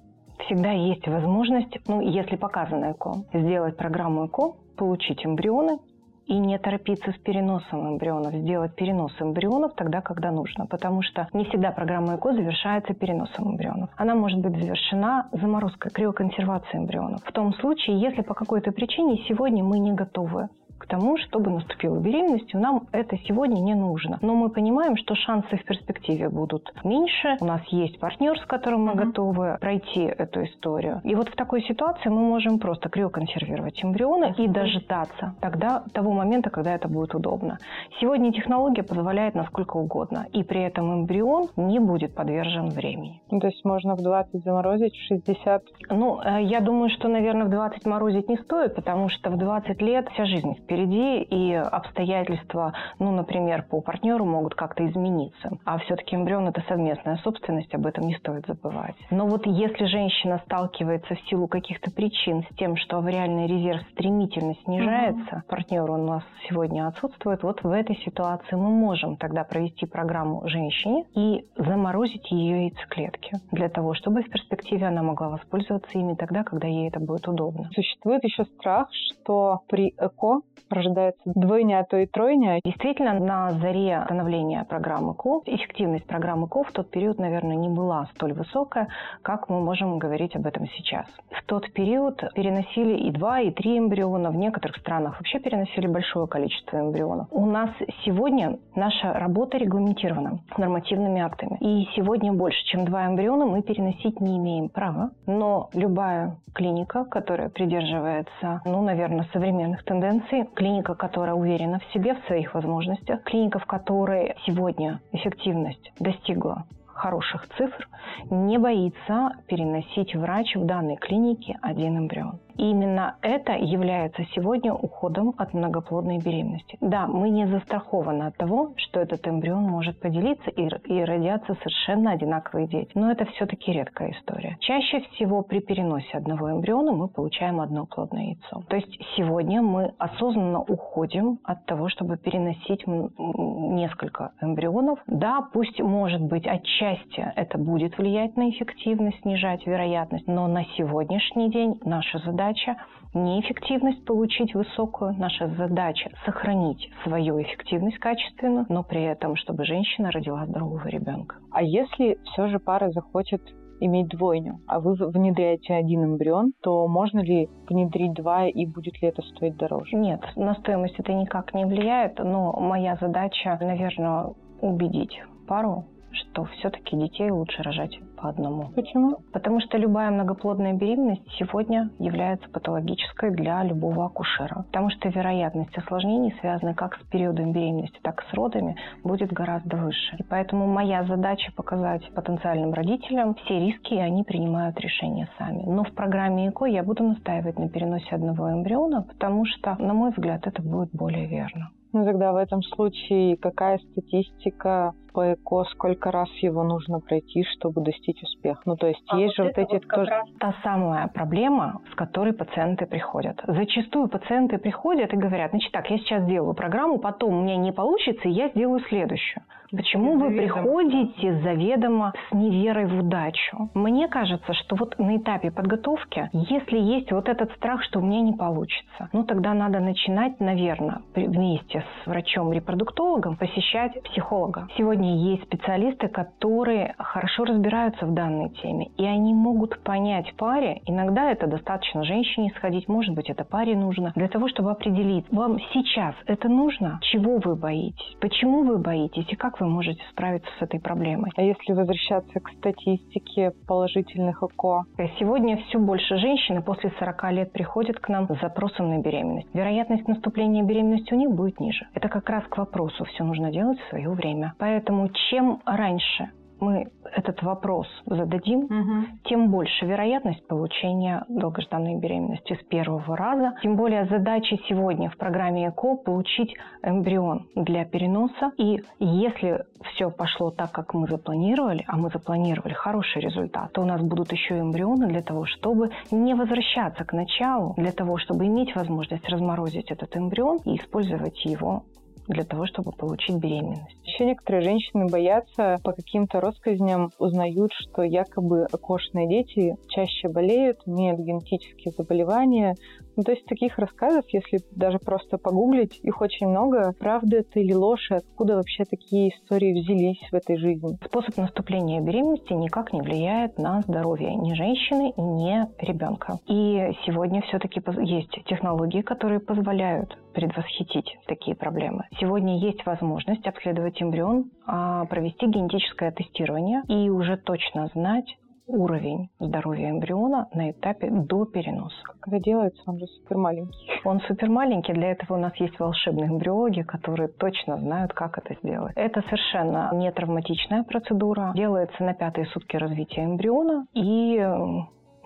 всегда 0.44 0.70
есть 0.70 1.06
возможность, 1.06 1.78
ну, 1.88 2.00
если 2.00 2.36
показано 2.36 2.92
ЭКО, 2.92 3.24
сделать 3.32 3.76
программу 3.76 4.26
ЭКО, 4.26 4.54
получить 4.76 5.24
эмбрионы 5.24 5.78
и 6.26 6.36
не 6.38 6.58
торопиться 6.58 7.12
с 7.12 7.18
переносом 7.18 7.88
эмбрионов, 7.88 8.34
сделать 8.34 8.74
перенос 8.74 9.12
эмбрионов 9.20 9.74
тогда, 9.74 10.00
когда 10.00 10.32
нужно, 10.32 10.66
потому 10.66 11.02
что 11.02 11.28
не 11.32 11.44
всегда 11.44 11.70
программа 11.70 12.16
ЭКО 12.16 12.34
завершается 12.34 12.94
переносом 12.94 13.52
эмбрионов. 13.52 13.90
Она 13.96 14.14
может 14.14 14.40
быть 14.40 14.56
завершена 14.56 15.28
заморозкой, 15.32 15.92
криоконсервацией 15.92 16.82
эмбрионов. 16.82 17.22
В 17.24 17.32
том 17.32 17.54
случае, 17.54 18.00
если 18.00 18.22
по 18.22 18.34
какой-то 18.34 18.72
причине 18.72 19.24
сегодня 19.28 19.62
мы 19.62 19.78
не 19.78 19.92
готовы 19.92 20.48
к 20.78 20.86
тому, 20.86 21.16
чтобы 21.18 21.50
наступила 21.50 21.98
беременность, 21.98 22.52
нам 22.54 22.86
это 22.92 23.16
сегодня 23.26 23.60
не 23.60 23.74
нужно. 23.74 24.18
Но 24.22 24.34
мы 24.34 24.50
понимаем, 24.50 24.96
что 24.96 25.14
шансы 25.14 25.56
в 25.56 25.64
перспективе 25.64 26.28
будут 26.28 26.72
меньше. 26.84 27.36
У 27.40 27.44
нас 27.44 27.62
есть 27.68 27.98
партнер, 27.98 28.38
с 28.38 28.46
которым 28.46 28.86
мы 28.86 28.92
mm-hmm. 28.92 29.04
готовы 29.06 29.58
пройти 29.60 30.02
эту 30.02 30.44
историю. 30.44 31.00
И 31.04 31.14
вот 31.14 31.28
в 31.28 31.36
такой 31.36 31.62
ситуации 31.62 32.08
мы 32.08 32.20
можем 32.20 32.58
просто 32.58 32.88
криоконсервировать 32.88 33.82
эмбрионы 33.82 34.34
и 34.38 34.48
дождаться 34.48 35.34
тогда 35.40 35.84
того 35.92 36.12
момента, 36.12 36.50
когда 36.50 36.74
это 36.74 36.88
будет 36.88 37.14
удобно. 37.14 37.58
Сегодня 38.00 38.32
технология 38.32 38.82
позволяет 38.82 39.34
насколько 39.34 39.76
угодно, 39.76 40.26
и 40.32 40.42
при 40.42 40.62
этом 40.62 41.02
эмбрион 41.02 41.48
не 41.56 41.78
будет 41.78 42.14
подвержен 42.14 42.68
времени. 42.68 43.22
Ну, 43.30 43.40
то 43.40 43.48
есть 43.48 43.64
можно 43.64 43.94
в 43.94 44.02
20 44.02 44.42
заморозить, 44.44 44.94
в 44.94 45.06
60? 45.08 45.62
Ну, 45.90 46.20
э, 46.20 46.42
я 46.42 46.60
думаю, 46.60 46.90
что, 46.90 47.08
наверное, 47.08 47.46
в 47.46 47.50
20 47.50 47.86
морозить 47.86 48.28
не 48.28 48.36
стоит, 48.38 48.74
потому 48.74 49.08
что 49.08 49.30
в 49.30 49.36
20 49.36 49.80
лет 49.82 50.08
вся 50.12 50.24
жизнь 50.26 50.54
впереди, 50.66 51.22
и 51.22 51.54
обстоятельства, 51.54 52.72
ну, 52.98 53.12
например, 53.12 53.62
по 53.62 53.80
партнеру 53.80 54.24
могут 54.24 54.54
как-то 54.54 54.84
измениться. 54.86 55.58
А 55.64 55.78
все-таки 55.78 56.16
эмбрион– 56.16 56.48
это 56.48 56.62
совместная 56.68 57.16
собственность, 57.18 57.72
об 57.74 57.86
этом 57.86 58.06
не 58.06 58.16
стоит 58.16 58.46
забывать. 58.46 58.96
Но 59.10 59.26
вот 59.26 59.46
если 59.46 59.84
женщина 59.84 60.42
сталкивается 60.44 61.14
в 61.14 61.20
силу 61.28 61.46
каких-то 61.46 61.90
причин 61.90 62.42
с 62.50 62.56
тем, 62.56 62.76
что 62.76 62.98
авариальный 62.98 63.46
резерв 63.46 63.82
стремительно 63.92 64.54
снижается, 64.64 65.36
угу. 65.36 65.42
партнер 65.48 65.88
у 65.88 65.96
нас 65.96 66.24
сегодня 66.48 66.88
отсутствует, 66.88 67.42
вот 67.42 67.62
в 67.62 67.70
этой 67.70 67.96
ситуации 67.98 68.56
мы 68.56 68.70
можем 68.70 69.16
тогда 69.16 69.44
провести 69.44 69.86
программу 69.86 70.46
женщине 70.48 71.04
и 71.14 71.46
заморозить 71.56 72.30
ее 72.32 72.64
яйцеклетки 72.66 73.38
для 73.52 73.68
того, 73.68 73.94
чтобы 73.94 74.22
в 74.22 74.30
перспективе 74.30 74.86
она 74.86 75.02
могла 75.02 75.28
воспользоваться 75.28 75.90
ими 75.92 76.14
тогда, 76.14 76.42
когда 76.42 76.66
ей 76.66 76.88
это 76.88 76.98
будет 76.98 77.28
удобно. 77.28 77.70
Существует 77.74 78.24
еще 78.24 78.44
страх, 78.44 78.88
что 78.92 79.60
при 79.68 79.94
ЭКО 79.98 80.40
рождается 80.70 81.20
двойня, 81.24 81.80
а 81.80 81.84
то 81.84 81.96
и 81.96 82.06
тройня. 82.06 82.60
Действительно, 82.64 83.18
на 83.18 83.52
заре 83.52 84.02
становления 84.04 84.64
программы 84.64 85.14
КО 85.14 85.42
эффективность 85.46 86.06
программы 86.06 86.48
КО 86.48 86.64
в 86.64 86.72
тот 86.72 86.90
период, 86.90 87.18
наверное, 87.18 87.56
не 87.56 87.68
была 87.68 88.08
столь 88.14 88.32
высокая, 88.32 88.88
как 89.22 89.48
мы 89.48 89.60
можем 89.60 89.98
говорить 89.98 90.34
об 90.36 90.46
этом 90.46 90.66
сейчас. 90.76 91.06
В 91.30 91.44
тот 91.46 91.72
период 91.72 92.22
переносили 92.34 92.96
и 92.96 93.10
два, 93.10 93.40
и 93.40 93.50
три 93.50 93.78
эмбриона. 93.78 94.30
В 94.30 94.36
некоторых 94.36 94.76
странах 94.78 95.16
вообще 95.18 95.38
переносили 95.38 95.86
большое 95.86 96.26
количество 96.26 96.78
эмбрионов. 96.78 97.28
У 97.30 97.46
нас 97.46 97.70
сегодня 98.04 98.58
наша 98.74 99.12
работа 99.12 99.58
регламентирована 99.58 100.40
нормативными 100.56 101.20
актами. 101.20 101.58
И 101.60 101.88
сегодня 101.94 102.32
больше, 102.32 102.62
чем 102.66 102.84
два 102.84 103.06
эмбриона 103.06 103.46
мы 103.46 103.62
переносить 103.62 104.20
не 104.20 104.38
имеем 104.38 104.68
права. 104.68 105.10
Но 105.26 105.70
любая 105.74 106.36
клиника, 106.56 107.04
которая 107.04 107.50
придерживается, 107.50 108.62
ну, 108.64 108.82
наверное, 108.82 109.28
современных 109.32 109.84
тенденций, 109.84 110.45
клиника, 110.54 110.94
которая 110.94 111.34
уверена 111.34 111.80
в 111.80 111.92
себе, 111.92 112.14
в 112.14 112.26
своих 112.26 112.54
возможностях, 112.54 113.22
клиника, 113.22 113.58
в 113.58 113.66
которой 113.66 114.34
сегодня 114.46 115.00
эффективность 115.12 115.92
достигла 115.98 116.64
хороших 116.86 117.46
цифр, 117.56 117.88
не 118.30 118.58
боится 118.58 119.32
переносить 119.46 120.14
врач 120.14 120.56
в 120.56 120.64
данной 120.64 120.96
клинике 120.96 121.58
один 121.62 121.98
эмбрион. 121.98 122.40
И 122.56 122.70
именно 122.70 123.16
это 123.22 123.52
является 123.52 124.24
сегодня 124.34 124.72
уходом 124.72 125.34
от 125.36 125.54
многоплодной 125.54 126.18
беременности. 126.18 126.78
Да, 126.80 127.06
мы 127.06 127.30
не 127.30 127.46
застрахованы 127.46 128.24
от 128.24 128.36
того, 128.36 128.72
что 128.76 129.00
этот 129.00 129.26
эмбрион 129.26 129.64
может 129.64 130.00
поделиться 130.00 130.50
и, 130.50 130.68
и 130.84 131.04
родятся 131.04 131.54
совершенно 131.54 132.12
одинаковые 132.12 132.66
дети. 132.66 132.90
Но 132.94 133.10
это 133.10 133.26
все-таки 133.26 133.72
редкая 133.72 134.12
история. 134.12 134.56
Чаще 134.60 135.00
всего 135.12 135.42
при 135.42 135.60
переносе 135.60 136.16
одного 136.16 136.50
эмбриона 136.50 136.92
мы 136.92 137.08
получаем 137.08 137.60
одно 137.60 137.86
плодное 137.86 138.24
яйцо. 138.24 138.62
То 138.68 138.76
есть 138.76 138.98
сегодня 139.16 139.62
мы 139.62 139.92
осознанно 139.98 140.60
уходим 140.60 141.38
от 141.44 141.64
того, 141.66 141.88
чтобы 141.88 142.16
переносить 142.16 142.86
несколько 142.86 144.32
эмбрионов. 144.40 144.98
Да, 145.06 145.42
пусть 145.52 145.80
может 145.80 146.22
быть 146.22 146.46
отчасти 146.46 147.32
это 147.36 147.58
будет 147.58 147.98
влиять 147.98 148.36
на 148.36 148.50
эффективность, 148.50 149.20
снижать 149.22 149.66
вероятность, 149.66 150.26
но 150.26 150.46
на 150.46 150.64
сегодняшний 150.76 151.50
день 151.50 151.78
наша 151.84 152.18
задача 152.18 152.45
задача 152.46 152.76
не 153.14 153.40
эффективность 153.40 154.04
получить 154.04 154.54
высокую, 154.54 155.14
наша 155.18 155.48
задача 155.56 156.10
сохранить 156.24 156.90
свою 157.02 157.40
эффективность 157.42 157.98
качественную, 157.98 158.66
но 158.68 158.82
при 158.82 159.02
этом, 159.02 159.36
чтобы 159.36 159.64
женщина 159.64 160.10
родила 160.10 160.46
здорового 160.46 160.86
ребенка. 160.86 161.36
А 161.50 161.62
если 161.62 162.18
все 162.24 162.48
же 162.48 162.58
пара 162.58 162.90
захочет 162.90 163.42
иметь 163.80 164.08
двойню, 164.08 164.60
а 164.66 164.80
вы 164.80 164.94
внедряете 164.94 165.74
один 165.74 166.04
эмбрион, 166.04 166.52
то 166.62 166.86
можно 166.88 167.20
ли 167.20 167.48
внедрить 167.68 168.14
два 168.14 168.46
и 168.46 168.64
будет 168.66 169.00
ли 169.02 169.08
это 169.08 169.22
стоить 169.22 169.56
дороже? 169.56 169.96
Нет, 169.96 170.20
на 170.36 170.54
стоимость 170.54 170.98
это 170.98 171.12
никак 171.12 171.52
не 171.54 171.64
влияет, 171.64 172.18
но 172.18 172.52
моя 172.52 172.96
задача, 173.00 173.58
наверное, 173.60 174.34
убедить 174.60 175.20
пару 175.46 175.84
что 176.16 176.44
все-таки 176.44 176.96
детей 176.96 177.30
лучше 177.30 177.62
рожать 177.62 177.98
по 178.16 178.28
одному. 178.28 178.70
Почему? 178.74 179.18
Потому 179.32 179.60
что 179.60 179.78
любая 179.78 180.10
многоплодная 180.10 180.72
беременность 180.72 181.22
сегодня 181.38 181.90
является 181.98 182.48
патологической 182.48 183.30
для 183.30 183.62
любого 183.62 184.06
акушера. 184.06 184.64
Потому 184.66 184.90
что 184.90 185.08
вероятность 185.08 185.76
осложнений, 185.76 186.34
связанная 186.40 186.74
как 186.74 186.96
с 186.96 187.06
периодом 187.08 187.52
беременности, 187.52 187.98
так 188.02 188.22
и 188.22 188.30
с 188.30 188.34
родами, 188.34 188.76
будет 189.04 189.32
гораздо 189.32 189.76
выше. 189.76 190.16
И 190.18 190.22
поэтому 190.22 190.66
моя 190.66 191.04
задача 191.04 191.52
показать 191.52 192.08
потенциальным 192.14 192.72
родителям 192.72 193.34
все 193.34 193.58
риски, 193.58 193.94
и 193.94 193.98
они 193.98 194.24
принимают 194.24 194.78
решения 194.80 195.28
сами. 195.38 195.62
Но 195.66 195.84
в 195.84 195.92
программе 195.92 196.48
ЭКО 196.48 196.66
я 196.66 196.82
буду 196.82 197.04
настаивать 197.04 197.58
на 197.58 197.68
переносе 197.68 198.14
одного 198.14 198.50
эмбриона, 198.50 199.02
потому 199.02 199.44
что, 199.44 199.76
на 199.78 199.94
мой 199.94 200.10
взгляд, 200.10 200.46
это 200.46 200.62
будет 200.62 200.90
более 200.92 201.26
верно. 201.26 201.70
Ну 201.92 202.04
тогда 202.04 202.32
в 202.32 202.36
этом 202.36 202.62
случае 202.62 203.38
какая 203.38 203.78
статистика 203.78 204.92
по 205.16 205.32
ЭКО, 205.32 205.64
сколько 205.70 206.10
раз 206.10 206.28
его 206.42 206.62
нужно 206.62 207.00
пройти, 207.00 207.42
чтобы 207.44 207.80
достичь 207.80 208.22
успеха? 208.22 208.60
Ну 208.66 208.76
то 208.76 208.86
есть 208.86 209.02
а 209.08 209.16
есть 209.16 209.38
вот 209.38 209.46
же 209.46 209.52
вот 209.56 209.58
эти... 209.58 209.72
Вот 209.76 209.88
тоже... 209.88 210.12
Та 210.38 210.54
самая 210.62 211.08
проблема, 211.08 211.80
с 211.90 211.94
которой 211.94 212.34
пациенты 212.34 212.84
приходят. 212.84 213.40
Зачастую 213.46 214.08
пациенты 214.08 214.58
приходят 214.58 215.14
и 215.14 215.16
говорят, 215.16 215.52
значит 215.52 215.72
так, 215.72 215.90
я 215.90 215.96
сейчас 215.96 216.26
делаю 216.26 216.52
программу, 216.52 216.98
потом 216.98 217.32
у 217.34 217.42
меня 217.44 217.56
не 217.56 217.72
получится, 217.72 218.28
и 218.28 218.32
я 218.32 218.50
сделаю 218.50 218.80
следующую. 218.80 219.42
Почему 219.70 220.18
вы 220.18 220.30
приходите 220.30 221.40
заведомо 221.40 222.12
с 222.28 222.34
неверой 222.34 222.86
в 222.86 223.00
удачу? 223.00 223.70
Мне 223.74 224.08
кажется, 224.08 224.52
что 224.54 224.76
вот 224.76 224.98
на 224.98 225.16
этапе 225.16 225.50
подготовки, 225.50 226.30
если 226.32 226.78
есть 226.78 227.10
вот 227.10 227.28
этот 227.28 227.52
страх, 227.52 227.82
что 227.82 227.98
у 227.98 228.02
меня 228.02 228.20
не 228.20 228.32
получится, 228.32 229.08
ну 229.12 229.24
тогда 229.24 229.54
надо 229.54 229.80
начинать, 229.80 230.38
наверное, 230.40 231.00
вместе 231.14 231.80
с 231.80 232.06
врачом-репродуктологом 232.06 233.36
посещать 233.36 234.00
психолога. 234.04 234.68
Сегодня 234.76 235.16
есть 235.16 235.44
специалисты, 235.44 236.08
которые 236.08 236.94
хорошо 236.98 237.44
разбираются 237.44 238.06
в 238.06 238.14
данной 238.14 238.50
теме, 238.50 238.88
и 238.96 239.04
они 239.04 239.34
могут 239.34 239.82
понять 239.82 240.32
паре, 240.36 240.80
иногда 240.86 241.30
это 241.30 241.46
достаточно 241.46 242.04
женщине 242.04 242.52
сходить, 242.56 242.88
может 242.88 243.14
быть, 243.14 243.30
это 243.30 243.44
паре 243.44 243.76
нужно, 243.76 244.12
для 244.14 244.28
того, 244.28 244.48
чтобы 244.48 244.70
определить, 244.70 245.26
вам 245.32 245.58
сейчас 245.72 246.14
это 246.26 246.48
нужно, 246.48 247.00
чего 247.02 247.38
вы 247.38 247.56
боитесь, 247.56 248.16
почему 248.20 248.62
вы 248.62 248.78
боитесь? 248.78 249.26
И 249.28 249.36
вы 249.60 249.68
можете 249.68 250.02
справиться 250.10 250.48
с 250.58 250.62
этой 250.62 250.80
проблемой. 250.80 251.30
А 251.36 251.42
если 251.42 251.72
возвращаться 251.72 252.40
к 252.40 252.50
статистике 252.50 253.52
положительных 253.66 254.42
ЭКО? 254.42 254.84
Сегодня 255.18 255.56
все 255.68 255.78
больше 255.78 256.16
женщин 256.16 256.62
после 256.62 256.92
40 256.98 257.32
лет 257.32 257.52
приходят 257.52 257.98
к 257.98 258.08
нам 258.08 258.28
с 258.28 258.40
запросом 258.40 258.90
на 258.90 258.98
беременность. 258.98 259.48
Вероятность 259.54 260.08
наступления 260.08 260.62
беременности 260.62 261.14
у 261.14 261.16
них 261.16 261.30
будет 261.30 261.60
ниже. 261.60 261.86
Это 261.94 262.08
как 262.08 262.28
раз 262.28 262.44
к 262.48 262.58
вопросу, 262.58 263.04
все 263.04 263.24
нужно 263.24 263.50
делать 263.50 263.78
в 263.80 263.88
свое 263.90 264.10
время. 264.10 264.54
Поэтому 264.58 265.08
чем 265.30 265.60
раньше 265.64 266.30
мы 266.60 266.88
этот 267.12 267.42
вопрос 267.42 267.86
зададим, 268.06 268.64
угу. 268.64 269.06
тем 269.24 269.50
больше 269.50 269.86
вероятность 269.86 270.46
получения 270.46 271.24
долгожданной 271.28 271.96
беременности 271.96 272.58
с 272.60 272.66
первого 272.66 273.16
раза. 273.16 273.54
Тем 273.62 273.76
более 273.76 274.06
задача 274.06 274.56
сегодня 274.68 275.10
в 275.10 275.16
программе 275.16 275.68
ЭКО 275.68 275.96
получить 275.96 276.54
эмбрион 276.82 277.48
для 277.54 277.84
переноса. 277.84 278.52
И 278.58 278.82
если 278.98 279.64
все 279.92 280.10
пошло 280.10 280.50
так, 280.50 280.72
как 280.72 280.94
мы 280.94 281.06
запланировали, 281.08 281.84
а 281.86 281.96
мы 281.96 282.10
запланировали 282.10 282.72
хороший 282.72 283.22
результат, 283.22 283.72
то 283.72 283.82
у 283.82 283.84
нас 283.84 284.00
будут 284.00 284.32
еще 284.32 284.58
эмбрионы 284.58 285.06
для 285.06 285.22
того, 285.22 285.46
чтобы 285.46 285.90
не 286.10 286.34
возвращаться 286.34 287.04
к 287.04 287.12
началу, 287.12 287.74
для 287.76 287.92
того, 287.92 288.18
чтобы 288.18 288.46
иметь 288.46 288.74
возможность 288.74 289.28
разморозить 289.28 289.90
этот 289.90 290.16
эмбрион 290.16 290.58
и 290.64 290.76
использовать 290.76 291.44
его 291.44 291.84
для 292.28 292.44
того, 292.44 292.66
чтобы 292.66 292.92
получить 292.92 293.36
беременность. 293.36 293.96
Еще 294.04 294.24
некоторые 294.24 294.62
женщины 294.62 295.06
боятся, 295.06 295.78
по 295.82 295.92
каким-то 295.92 296.40
россказням 296.40 297.10
узнают, 297.18 297.72
что 297.72 298.02
якобы 298.02 298.64
окошные 298.64 299.28
дети 299.28 299.74
чаще 299.88 300.28
болеют, 300.28 300.80
имеют 300.86 301.20
генетические 301.20 301.92
заболевания, 301.92 302.74
ну, 303.16 303.22
то 303.22 303.32
есть 303.32 303.46
таких 303.46 303.78
рассказов, 303.78 304.24
если 304.28 304.60
даже 304.72 304.98
просто 304.98 305.38
погуглить, 305.38 305.98
их 306.02 306.20
очень 306.20 306.48
много. 306.48 306.92
Правда 306.98 307.38
это 307.38 307.60
или 307.60 307.72
ложь, 307.72 308.10
откуда 308.10 308.56
вообще 308.56 308.84
такие 308.84 309.30
истории 309.30 309.72
взялись 309.72 310.20
в 310.30 310.34
этой 310.34 310.56
жизни? 310.56 310.98
Способ 311.04 311.36
наступления 311.36 312.00
беременности 312.00 312.52
никак 312.52 312.92
не 312.92 313.00
влияет 313.00 313.58
на 313.58 313.80
здоровье 313.82 314.34
ни 314.34 314.54
женщины, 314.54 315.12
ни 315.16 315.66
ребенка. 315.82 316.38
И 316.46 316.92
сегодня 317.06 317.42
все-таки 317.42 317.82
есть 318.02 318.32
технологии, 318.46 319.00
которые 319.00 319.40
позволяют 319.40 320.16
предвосхитить 320.34 321.16
такие 321.26 321.56
проблемы. 321.56 322.04
Сегодня 322.20 322.58
есть 322.58 322.84
возможность 322.84 323.46
обследовать 323.46 324.02
эмбрион, 324.02 324.50
а, 324.66 325.06
провести 325.06 325.46
генетическое 325.46 326.10
тестирование 326.10 326.82
и 326.88 327.08
уже 327.08 327.38
точно 327.38 327.88
знать, 327.94 328.36
уровень 328.66 329.30
здоровья 329.38 329.90
эмбриона 329.90 330.48
на 330.52 330.70
этапе 330.70 331.08
до 331.10 331.44
переноса. 331.44 331.96
Как 332.04 332.28
это 332.28 332.40
делается? 332.42 332.82
Он 332.86 332.98
же 332.98 333.06
супер 333.06 333.36
маленький. 333.36 333.90
Он 334.04 334.20
супер 334.20 334.48
маленький, 334.48 334.92
для 334.92 335.12
этого 335.12 335.34
у 335.36 335.40
нас 335.40 335.54
есть 335.56 335.78
волшебные 335.78 336.28
эмбриологи, 336.28 336.82
которые 336.82 337.28
точно 337.28 337.78
знают, 337.78 338.12
как 338.12 338.38
это 338.38 338.54
сделать. 338.62 338.92
Это 338.96 339.22
совершенно 339.22 339.90
не 339.94 340.10
травматичная 340.12 340.82
процедура, 340.82 341.52
делается 341.54 342.02
на 342.02 342.14
пятые 342.14 342.46
сутки 342.46 342.76
развития 342.76 343.24
эмбриона 343.24 343.86
и 343.94 344.44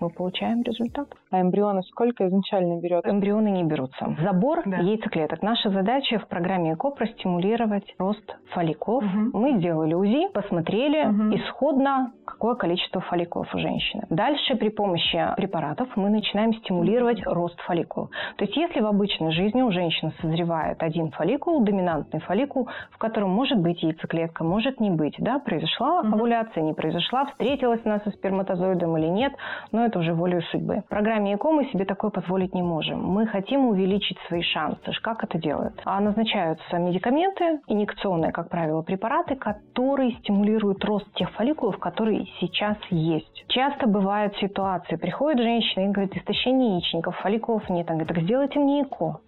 мы 0.01 0.09
получаем 0.09 0.63
результат. 0.63 1.07
А 1.29 1.41
эмбрионы 1.41 1.83
сколько 1.83 2.27
изначально 2.27 2.81
берет? 2.81 3.05
Эмбрионы 3.05 3.49
не 3.49 3.63
берутся. 3.63 4.15
Забор 4.21 4.63
да. 4.65 4.77
яйцеклеток. 4.77 5.41
Наша 5.41 5.69
задача 5.69 6.19
в 6.19 6.27
программе 6.27 6.73
ЭКО 6.73 6.89
простимулировать 6.91 7.85
рост 7.97 8.37
фолликулов. 8.53 9.03
Угу. 9.03 9.37
Мы 9.37 9.57
сделали 9.59 9.93
УЗИ, 9.93 10.29
посмотрели 10.33 11.07
угу. 11.07 11.35
исходно, 11.35 12.11
какое 12.25 12.55
количество 12.55 13.01
фолликулов 13.01 13.53
у 13.53 13.59
женщины. 13.59 14.05
Дальше 14.09 14.55
при 14.55 14.69
помощи 14.69 15.19
препаратов 15.37 15.87
мы 15.95 16.09
начинаем 16.09 16.53
стимулировать 16.55 17.21
рост 17.25 17.59
фолликул. 17.61 18.09
То 18.37 18.45
есть 18.45 18.57
если 18.57 18.81
в 18.81 18.87
обычной 18.87 19.31
жизни 19.31 19.61
у 19.61 19.71
женщины 19.71 20.11
созревает 20.21 20.81
один 20.81 21.11
фолликул, 21.11 21.63
доминантный 21.63 22.19
фолликул, 22.21 22.67
в 22.91 22.97
котором 22.97 23.29
может 23.29 23.59
быть 23.59 23.83
яйцеклетка, 23.83 24.43
может 24.43 24.79
не 24.79 24.89
быть, 24.89 25.15
да, 25.19 25.39
произошла 25.39 25.99
угу. 25.99 26.15
овуляция, 26.15 26.63
не 26.63 26.73
произошла, 26.73 27.25
встретилась 27.25 27.81
она 27.85 27.99
со 27.99 28.09
сперматозоидом 28.11 28.97
или 28.97 29.07
нет, 29.07 29.33
но 29.71 29.85
это 29.91 29.99
уже 29.99 30.13
волею 30.13 30.41
судьбы. 30.43 30.83
В 30.85 30.89
программе 30.89 31.35
ЭКО 31.35 31.51
мы 31.51 31.65
себе 31.65 31.83
такое 31.83 32.11
позволить 32.11 32.55
не 32.55 32.63
можем. 32.63 33.03
Мы 33.03 33.27
хотим 33.27 33.65
увеличить 33.65 34.17
свои 34.27 34.41
шансы. 34.41 34.79
Как 35.01 35.23
это 35.23 35.37
делают? 35.37 35.81
А 35.83 35.99
назначаются 35.99 36.77
медикаменты, 36.77 37.59
инъекционные, 37.67 38.31
как 38.31 38.49
правило, 38.49 38.81
препараты, 38.81 39.35
которые 39.35 40.13
стимулируют 40.19 40.83
рост 40.85 41.11
тех 41.15 41.29
фолликулов, 41.31 41.77
которые 41.77 42.25
сейчас 42.39 42.77
есть. 42.89 43.45
Часто 43.47 43.87
бывают 43.87 44.33
ситуации, 44.37 44.95
приходит 44.95 45.41
женщина 45.41 45.85
и 45.85 45.91
говорит, 45.91 46.15
истощение 46.15 46.75
яичников, 46.75 47.17
фолликулов 47.17 47.69
нет. 47.69 47.89
Она 47.89 47.99
говорит, 47.99 48.15
так 48.15 48.23
сделайте 48.23 48.59
мне 48.59 48.83
ЭКО, 48.83 49.19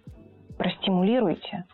простимулируйте. 0.56 1.64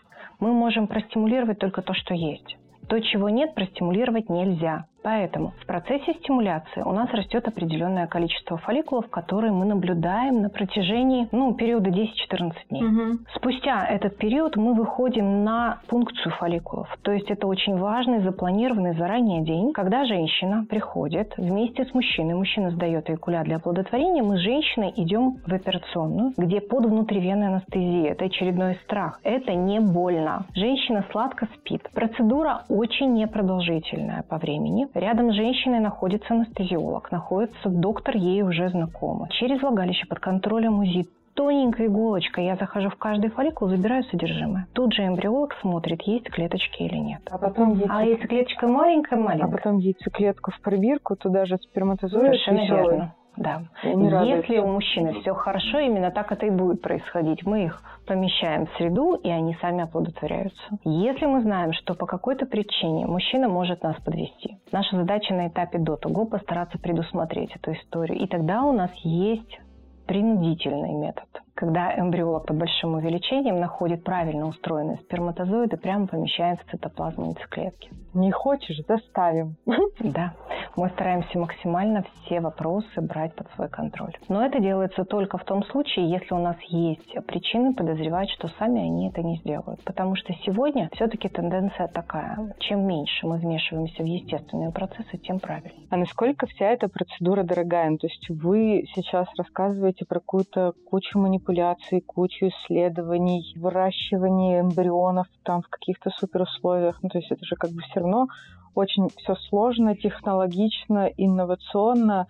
Мы 0.41 0.53
можем 0.53 0.89
простимулировать 0.89 1.59
только 1.59 1.83
то, 1.83 1.95
что 1.95 2.15
есть. 2.15 2.57
То, 2.89 2.99
чего 3.01 3.29
нет, 3.29 3.55
простимулировать 3.55 4.29
нельзя. 4.29 4.87
Поэтому 5.03 5.53
в 5.63 5.67
процессе 5.67 6.15
стимуляции 6.21 6.83
у 6.83 6.93
нас 6.93 7.11
растет 7.13 7.49
определенное 7.49 8.07
количество 8.07 8.59
фолликулов, 8.59 9.09
которые 9.09 9.53
мы 9.53 9.65
наблюдаем 9.65 10.43
на 10.43 10.51
протяжении 10.51 11.29
ну, 11.33 11.55
периода 11.55 11.91
10-14 11.91 12.53
дней. 12.69 12.85
Угу. 12.85 13.19
Спустя 13.35 13.87
этот 13.87 14.17
период 14.19 14.57
мы 14.57 14.75
выходим 14.75 15.45
на 15.45 15.81
пункцию 15.89 16.33
фолликулов. 16.39 16.89
То 17.03 17.13
есть 17.13 17.31
это 17.31 17.47
очень 17.47 17.79
важный, 17.79 18.21
запланированный 18.21 18.95
заранее 18.95 19.43
день, 19.43 19.73
когда 19.73 20.05
женщина 20.05 20.67
приходит 20.69 21.33
вместе 21.37 21.85
с 21.85 21.95
мужчиной. 21.95 22.35
Мужчина 22.35 22.71
сдает 22.71 23.09
эякулят 23.09 23.45
для 23.45 23.57
оплодотворения. 23.57 24.23
Мы 24.23 24.37
с 24.37 24.41
женщиной 24.41 24.93
идем 24.97 25.39
в 25.47 25.53
операционную, 25.53 26.33
где 26.37 26.61
под 26.61 26.85
внутривенной 26.87 27.49
анестезией. 27.49 28.09
Это 28.09 28.27
очередной 28.27 28.79
страх. 28.85 29.21
Это 29.23 29.55
не 29.55 29.81
больно. 29.81 30.47
Женщина 30.55 31.05
сладко 31.11 31.49
спит. 31.57 31.89
Процедура 31.95 32.63
очень 32.69 33.15
непродолжительная 33.15 34.25
по 34.29 34.37
времени. 34.39 34.90
Рядом 34.95 35.33
с 35.33 35.37
женщиной 35.37 35.81
находится 35.81 36.35
анестезиолог, 36.35 37.13
находится 37.13 37.69
доктор, 37.69 38.17
ей 38.17 38.43
уже 38.43 38.69
знакомый. 38.71 39.31
Через 39.31 39.63
влагалище 39.63 40.07
под 40.07 40.19
контролем 40.19 40.81
УЗИ 40.81 41.07
тоненькой 41.35 41.87
иголочкой 41.87 42.45
я 42.47 42.57
захожу 42.57 42.91
в 42.91 42.97
каждый 42.97 43.31
фолликул, 43.31 43.69
забираю 43.69 44.03
содержимое. 44.05 44.67
Тут 44.73 44.93
же 44.93 45.07
эмбриолог 45.07 45.55
смотрит, 45.61 46.03
есть 46.03 46.29
клеточки 46.29 46.83
или 46.83 46.97
нет. 46.97 47.21
А 47.31 47.39
потом 47.39 47.75
яйцек... 47.75 47.91
А 47.91 48.03
если 48.03 48.27
клеточка 48.27 48.67
маленькая, 48.67 49.17
маленькая. 49.17 49.49
А 49.49 49.51
потом 49.51 49.79
яйцеклетку 49.79 50.51
в 50.51 50.61
пробирку, 50.61 51.17
туда 51.17 51.47
же 51.47 51.57
сперматозоид 51.59 52.25
Совершенно 52.25 52.67
верно. 52.67 53.15
Да. 53.41 53.63
Если 53.83 54.59
у 54.59 54.67
мужчины 54.67 55.15
все 55.21 55.33
хорошо, 55.33 55.79
именно 55.79 56.11
так 56.11 56.31
это 56.31 56.45
и 56.45 56.51
будет 56.51 56.83
происходить. 56.83 57.47
Мы 57.47 57.65
их 57.65 57.83
помещаем 58.07 58.67
в 58.67 58.77
среду, 58.77 59.15
и 59.15 59.31
они 59.31 59.57
сами 59.63 59.83
оплодотворяются. 59.83 60.63
Если 60.85 61.25
мы 61.25 61.41
знаем, 61.41 61.73
что 61.73 61.95
по 61.95 62.05
какой-то 62.05 62.45
причине 62.45 63.07
мужчина 63.07 63.49
может 63.49 63.83
нас 63.83 63.97
подвести, 64.05 64.59
наша 64.73 64.95
задача 64.95 65.33
на 65.33 65.49
этапе 65.49 65.79
до 65.79 65.97
того 65.97 66.27
постараться 66.27 66.79
предусмотреть 66.79 67.57
эту 67.57 67.73
историю. 67.73 68.19
И 68.19 68.27
тогда 68.27 68.63
у 68.63 68.73
нас 68.73 68.91
есть 69.05 69.59
принудительный 70.07 70.93
метод 70.93 71.25
когда 71.61 71.95
эмбриолог 71.95 72.47
под 72.47 72.57
большим 72.57 72.95
увеличением 72.95 73.61
находит 73.61 74.03
правильно 74.03 74.47
устроенные 74.47 74.97
сперматозоиды, 74.97 75.77
прямо 75.77 76.07
помещает 76.07 76.59
в 76.61 76.71
цитоплазму 76.71 77.27
яйцеклетки. 77.27 77.91
Не 78.15 78.33
хочешь, 78.33 78.81
заставим. 78.89 79.57
Да. 80.01 80.33
Мы 80.77 80.89
стараемся 80.91 81.39
максимально 81.39 82.05
все 82.25 82.41
вопросы 82.41 83.01
брать 83.01 83.35
под 83.35 83.51
свой 83.53 83.69
контроль. 83.69 84.17
Но 84.29 84.45
это 84.45 84.61
делается 84.61 85.05
только 85.05 85.37
в 85.37 85.45
том 85.45 85.65
случае, 85.65 86.09
если 86.09 86.33
у 86.33 86.39
нас 86.39 86.57
есть 86.69 87.13
причины 87.27 87.75
подозревать, 87.75 88.31
что 88.31 88.49
сами 88.59 88.81
они 88.81 89.09
это 89.09 89.23
не 89.23 89.37
сделают. 89.39 89.83
Потому 89.85 90.15
что 90.17 90.33
сегодня 90.45 90.89
все-таки 90.93 91.29
тенденция 91.29 91.89
такая. 91.89 92.55
Чем 92.61 92.87
меньше 92.87 93.27
мы 93.27 93.37
вмешиваемся 93.37 94.03
в 94.03 94.07
естественные 94.07 94.71
процессы, 94.71 95.19
тем 95.19 95.39
правильнее. 95.39 95.87
А 95.91 95.97
насколько 95.97 96.47
вся 96.47 96.67
эта 96.67 96.89
процедура 96.89 97.43
дорогая? 97.43 97.97
То 97.99 98.07
есть 98.07 98.31
вы 98.31 98.85
сейчас 98.95 99.27
рассказываете 99.37 100.07
про 100.07 100.21
какую-то 100.21 100.73
кучу 100.89 101.19
манипуляций 101.19 101.50
манипуляций, 101.51 102.01
кучу 102.01 102.49
исследований, 102.49 103.55
выращивание 103.57 104.61
эмбрионов 104.61 105.27
там 105.43 105.63
в 105.63 105.69
каких-то 105.69 106.11
суперусловиях. 106.11 106.99
Ну, 107.03 107.09
то 107.09 107.19
есть 107.19 107.31
это 107.31 107.45
же 107.45 107.57
как 107.57 107.71
бы 107.71 107.83
все 107.83 108.01
равно 108.01 108.29
очень 108.75 109.09
все 109.09 109.35
сложно, 109.49 109.97
технологично, 109.97 111.11
инновационно 111.17 112.29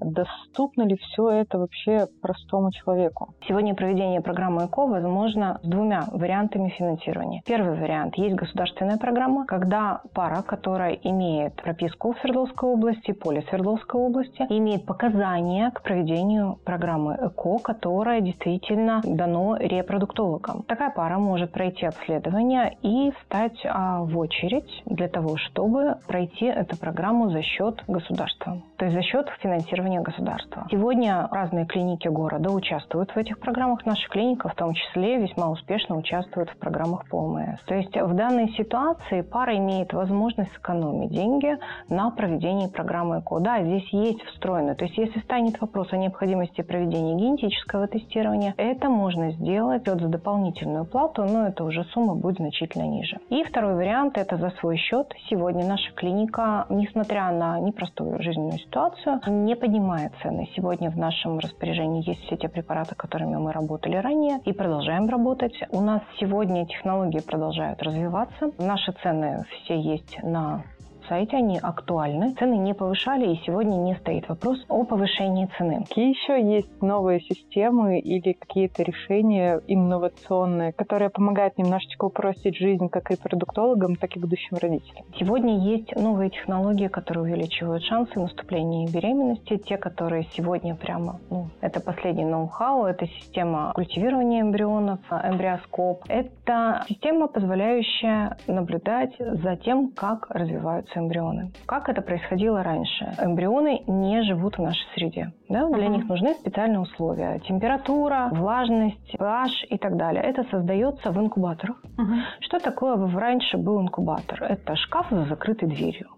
доступно 0.00 0.82
ли 0.82 0.96
все 0.96 1.30
это 1.30 1.58
вообще 1.58 2.06
простому 2.20 2.72
человеку? 2.72 3.34
Сегодня 3.48 3.74
проведение 3.74 4.20
программы 4.20 4.66
ЭКО 4.66 4.86
возможно 4.86 5.60
с 5.62 5.68
двумя 5.68 6.04
вариантами 6.12 6.70
финансирования. 6.70 7.42
Первый 7.46 7.78
вариант– 7.78 8.14
есть 8.16 8.34
государственная 8.34 8.98
программа, 8.98 9.46
когда 9.46 10.00
пара, 10.14 10.42
которая 10.42 10.92
имеет 10.92 11.54
прописку 11.54 12.12
в 12.12 12.18
Свердловской 12.20 12.68
области, 12.68 13.12
поле 13.12 13.42
Свердловской 13.48 14.00
области, 14.00 14.46
имеет 14.48 14.84
показания 14.86 15.70
к 15.70 15.82
проведению 15.82 16.58
программы 16.64 17.18
ЭКО, 17.20 17.58
которая 17.58 18.20
действительно 18.20 19.00
дано 19.04 19.56
репродуктологам. 19.56 20.62
Такая 20.62 20.90
пара 20.90 21.18
может 21.18 21.52
пройти 21.52 21.86
обследование 21.86 22.76
и 22.82 23.12
встать 23.18 23.60
а, 23.64 24.02
в 24.02 24.16
очередь 24.18 24.82
для 24.86 25.08
того, 25.08 25.36
чтобы 25.36 25.96
пройти 26.06 26.46
эту 26.46 26.76
программу 26.76 27.30
за 27.30 27.42
счет 27.42 27.82
государства, 27.88 28.62
то 28.76 28.86
есть 28.86 28.96
за 28.96 29.02
счет 29.02 29.28
финансирования 29.40 29.83
финансирования 29.84 30.00
государства. 30.00 30.66
Сегодня 30.70 31.28
разные 31.30 31.66
клиники 31.66 32.08
города 32.08 32.50
участвуют 32.50 33.10
в 33.10 33.16
этих 33.16 33.38
программах. 33.38 33.84
Наша 33.86 34.08
клиника 34.08 34.48
в 34.48 34.54
том 34.54 34.72
числе 34.74 35.18
весьма 35.18 35.50
успешно 35.50 35.96
участвует 35.96 36.50
в 36.50 36.56
программах 36.56 37.08
по 37.08 37.18
ОМС. 37.18 37.60
То 37.66 37.74
есть 37.74 37.94
в 37.96 38.14
данной 38.14 38.48
ситуации 38.56 39.20
пара 39.20 39.56
имеет 39.56 39.92
возможность 39.92 40.52
сэкономить 40.54 41.10
деньги 41.10 41.56
на 41.88 42.10
проведении 42.10 42.68
программы 42.68 43.20
ЭКО. 43.20 43.40
Да, 43.40 43.62
здесь 43.62 43.88
есть 43.92 44.22
встроено. 44.24 44.74
То 44.74 44.84
есть 44.84 44.96
если 44.96 45.20
станет 45.20 45.60
вопрос 45.60 45.92
о 45.92 45.96
необходимости 45.96 46.62
проведения 46.62 47.14
генетического 47.14 47.86
тестирования, 47.86 48.54
это 48.56 48.88
можно 48.88 49.32
сделать 49.32 49.84
за 49.84 50.08
дополнительную 50.08 50.84
плату, 50.84 51.24
но 51.24 51.48
это 51.48 51.64
уже 51.64 51.84
сумма 51.92 52.14
будет 52.14 52.36
значительно 52.36 52.84
ниже. 52.84 53.18
И 53.30 53.44
второй 53.44 53.74
вариант– 53.74 54.16
это 54.18 54.36
за 54.36 54.50
свой 54.60 54.76
счет. 54.76 55.12
Сегодня 55.28 55.66
наша 55.66 55.92
клиника, 55.92 56.66
несмотря 56.68 57.30
на 57.32 57.58
непростую 57.60 58.22
жизненную 58.22 58.58
ситуацию, 58.58 59.20
не 59.26 59.54
поднимает 59.54 59.73
поднимает 59.74 60.12
цены. 60.22 60.48
Сегодня 60.54 60.88
в 60.88 60.96
нашем 60.96 61.38
распоряжении 61.40 62.08
есть 62.08 62.22
все 62.26 62.36
те 62.36 62.48
препараты, 62.48 62.94
которыми 62.94 63.36
мы 63.36 63.52
работали 63.52 63.96
ранее 63.96 64.38
и 64.44 64.52
продолжаем 64.52 65.08
работать. 65.08 65.54
У 65.70 65.80
нас 65.80 66.00
сегодня 66.20 66.64
технологии 66.66 67.20
продолжают 67.20 67.82
развиваться. 67.82 68.52
Наши 68.58 68.92
цены 69.02 69.44
все 69.50 69.80
есть 69.80 70.22
на 70.22 70.62
сайте, 71.08 71.36
они 71.36 71.58
актуальны. 71.58 72.34
Цены 72.34 72.56
не 72.56 72.74
повышали, 72.74 73.32
и 73.34 73.40
сегодня 73.44 73.76
не 73.76 73.94
стоит 73.96 74.28
вопрос 74.28 74.64
о 74.68 74.84
повышении 74.84 75.48
цены. 75.58 75.84
Какие 75.88 76.10
еще 76.10 76.56
есть 76.56 76.82
новые 76.82 77.20
системы 77.20 77.98
или 77.98 78.32
какие-то 78.32 78.82
решения 78.82 79.60
инновационные, 79.66 80.72
которые 80.72 81.10
помогают 81.10 81.58
немножечко 81.58 82.06
упростить 82.06 82.56
жизнь 82.56 82.88
как 82.88 83.10
и 83.10 83.16
продуктологам, 83.16 83.96
так 83.96 84.16
и 84.16 84.20
будущим 84.20 84.56
родителям? 84.60 85.04
Сегодня 85.18 85.58
есть 85.58 85.94
новые 85.96 86.30
технологии, 86.30 86.88
которые 86.88 87.24
увеличивают 87.24 87.82
шансы 87.84 88.18
наступления 88.18 88.88
беременности. 88.88 89.56
Те, 89.58 89.76
которые 89.76 90.24
сегодня 90.36 90.74
прямо, 90.74 91.20
ну, 91.30 91.48
это 91.60 91.80
последний 91.80 92.24
ноу-хау, 92.24 92.84
это 92.84 93.06
система 93.06 93.72
культивирования 93.74 94.42
эмбрионов, 94.42 95.00
эмбриоскоп. 95.10 96.04
Это 96.08 96.84
система, 96.88 97.28
позволяющая 97.28 98.36
наблюдать 98.46 99.14
за 99.18 99.56
тем, 99.56 99.90
как 99.92 100.30
развиваются 100.30 100.93
развиваются 100.94 101.00
эмбрионы. 101.00 101.52
Как 101.66 101.88
это 101.88 102.02
происходило 102.02 102.62
раньше? 102.62 103.04
Эмбрионы 103.20 103.82
не 103.86 104.22
живут 104.22 104.58
в 104.58 104.62
нашей 104.62 104.86
среде. 104.94 105.32
Да? 105.48 105.68
Для 105.68 105.86
uh-huh. 105.86 105.88
них 105.90 106.08
нужны 106.08 106.34
специальные 106.34 106.80
условия. 106.80 107.40
Температура, 107.40 108.28
влажность, 108.32 109.14
pH 109.14 109.66
и 109.70 109.78
так 109.78 109.96
далее. 109.96 110.22
Это 110.22 110.44
создается 110.50 111.10
в 111.10 111.18
инкубаторах. 111.18 111.76
Uh-huh. 111.96 112.20
Что 112.40 112.58
такое 112.58 112.96
раньше 112.96 113.56
был 113.56 113.80
инкубатор? 113.80 114.42
Это 114.42 114.76
шкаф 114.76 115.06
за 115.10 115.24
закрытой 115.24 115.68
дверью. 115.68 116.08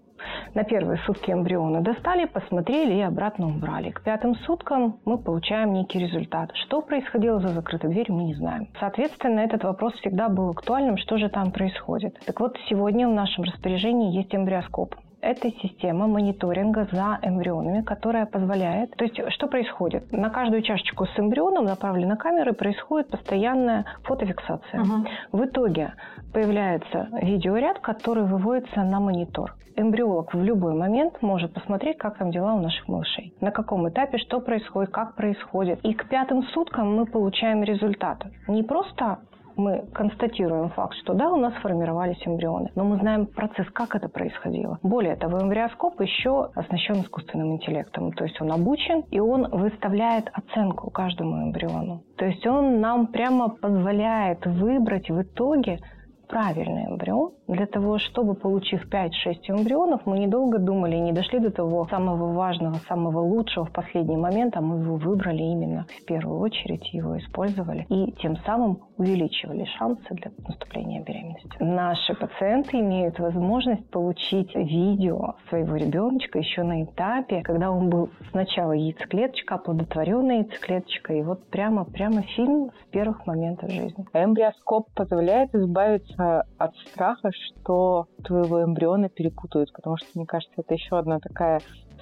На 0.55 0.65
первые 0.65 0.99
сутки 1.07 1.31
эмбрионы 1.31 1.81
достали, 1.81 2.27
посмотрели 2.27 2.95
и 2.95 3.01
обратно 3.01 3.47
убрали. 3.47 3.91
К 3.91 4.03
пятым 4.03 4.35
суткам 4.47 4.99
мы 5.05 5.19
получаем 5.19 5.73
некий 5.73 5.99
результат. 5.99 6.51
Что 6.67 6.83
происходило 6.83 7.41
за 7.41 7.49
закрытой 7.49 7.91
дверью, 7.91 8.17
мы 8.17 8.25
не 8.25 8.35
знаем. 8.35 8.69
Соответственно, 8.81 9.41
этот 9.41 9.65
вопрос 9.65 9.95
всегда 9.95 10.29
был 10.29 10.51
актуальным, 10.51 10.97
что 10.97 11.19
же 11.19 11.29
там 11.29 11.53
происходит. 11.53 12.19
Так 12.27 12.41
вот, 12.41 12.57
сегодня 12.69 13.09
в 13.09 13.13
нашем 13.13 13.45
распоряжении 13.45 14.17
есть 14.17 14.35
эмбриоскоп 14.35 14.95
это 15.27 15.51
система 15.63 16.07
мониторинга 16.07 16.87
за 16.93 17.19
эмбрионами, 17.23 17.83
которая 17.83 18.27
позволяет... 18.27 18.93
То 18.97 19.05
есть 19.05 19.19
что 19.33 19.49
происходит? 19.49 20.13
На 20.13 20.31
каждую 20.31 20.63
чашечку 20.63 21.07
с 21.07 21.19
эмбрионом 21.19 21.65
направлена 21.65 22.17
камера, 22.17 22.53
и 22.53 22.55
происходит 22.55 23.09
постоянная 23.09 23.85
фотофиксация. 24.05 24.81
Угу. 24.81 25.07
В 25.33 25.45
итоге 25.45 25.95
появляется 26.37 27.09
видеоряд, 27.23 27.79
который 27.79 28.25
выводится 28.25 28.83
на 28.83 29.01
монитор. 29.01 29.55
Эмбриолог 29.75 30.35
в 30.35 30.43
любой 30.43 30.75
момент 30.75 31.23
может 31.23 31.55
посмотреть, 31.55 31.97
как 31.97 32.19
там 32.19 32.31
дела 32.31 32.53
у 32.53 32.61
наших 32.61 32.87
малышей. 32.89 33.33
На 33.41 33.51
каком 33.51 33.89
этапе, 33.89 34.19
что 34.19 34.41
происходит, 34.41 34.91
как 34.91 35.15
происходит. 35.15 35.81
И 35.83 35.95
к 35.95 36.11
пятым 36.11 36.43
суткам 36.49 36.95
мы 36.95 37.07
получаем 37.07 37.63
результат. 37.63 38.23
Не 38.49 38.63
просто 38.63 39.21
мы 39.57 39.87
констатируем 39.95 40.69
факт, 40.69 40.95
что 41.03 41.15
да, 41.15 41.31
у 41.31 41.37
нас 41.37 41.55
формировались 41.63 42.21
эмбрионы, 42.27 42.71
но 42.75 42.85
мы 42.85 42.99
знаем 42.99 43.25
процесс, 43.25 43.67
как 43.73 43.95
это 43.95 44.11
происходило. 44.11 44.79
Более 44.83 45.17
того, 45.17 45.41
эмбриоскоп 45.41 45.99
еще 46.03 46.51
оснащен 46.55 47.01
искусственным 47.01 47.53
интеллектом, 47.53 48.13
то 48.13 48.25
есть 48.25 48.39
он 48.43 48.53
обучен, 48.53 49.05
и 49.11 49.21
он 49.21 49.49
выставляет 49.51 50.29
оценку 50.35 50.91
каждому 50.91 51.45
эмбриону. 51.45 52.03
То 52.19 52.27
есть 52.27 52.47
он 52.47 52.81
нам 52.81 53.07
прямо 53.07 53.49
позволяет 53.49 54.45
выбрать 54.45 55.09
в 55.09 55.23
итоге 55.23 55.79
правильный 56.27 56.87
эмбрион, 56.87 57.35
Для 57.49 57.67
того, 57.67 57.99
чтобы 57.99 58.35
получив 58.35 58.89
5-6 58.91 59.11
эмбрионов, 59.49 60.05
мы 60.05 60.19
недолго 60.19 60.59
думали, 60.59 60.97
не 60.97 61.13
дошли 61.13 61.39
до 61.39 61.51
того 61.51 61.87
самого 61.87 62.33
важного, 62.33 62.75
самого 62.89 63.21
лучшего 63.21 63.67
в 63.67 63.73
последний 63.73 64.17
момент, 64.17 64.57
а 64.57 64.61
мы 64.61 64.81
его 64.81 64.97
выбрали 64.97 65.43
именно 65.43 65.87
в 66.03 66.05
первую 66.07 66.41
очередь, 66.41 66.93
его 66.93 67.17
использовали 67.19 67.87
и 67.89 68.13
тем 68.21 68.37
самым 68.39 68.81
увеличивали 68.97 69.65
шансы 69.79 70.07
для 70.11 70.33
наступления 70.47 71.03
беременности. 71.03 71.57
Наши 71.61 72.15
пациенты 72.15 72.81
имеют 72.81 73.19
возможность 73.21 73.89
получить 73.91 74.55
видео 74.55 75.37
своего 75.49 75.77
ребеночка 75.77 76.39
еще 76.39 76.65
на 76.65 76.83
этапе, 76.83 77.43
когда 77.43 77.71
он 77.71 77.91
был 77.91 78.11
сначала 78.31 78.73
яйцеклеточка, 78.73 79.55
оплодотворенная 79.57 80.39
яйцеклеточка, 80.39 81.13
и 81.13 81.23
вот 81.23 81.47
прямо, 81.49 81.85
прямо 81.85 82.23
фильм 82.23 82.71
с 82.83 82.91
первых 82.91 83.25
моментов 83.27 83.71
жизни. 83.71 84.05
Эмбриоскоп 84.13 84.89
позволяет 84.95 85.55
избавиться 85.55 86.45
от 86.59 86.75
страха, 86.77 87.31
что 87.45 88.07
твоего 88.25 88.63
эмбриона 88.63 89.09
перепутают, 89.09 89.73
потому 89.73 89.97
что, 89.97 90.09
мне 90.15 90.27
кажется, 90.27 90.55
это 90.59 90.75
еще 90.75 90.99
одна 90.99 91.19
такая 91.21 91.61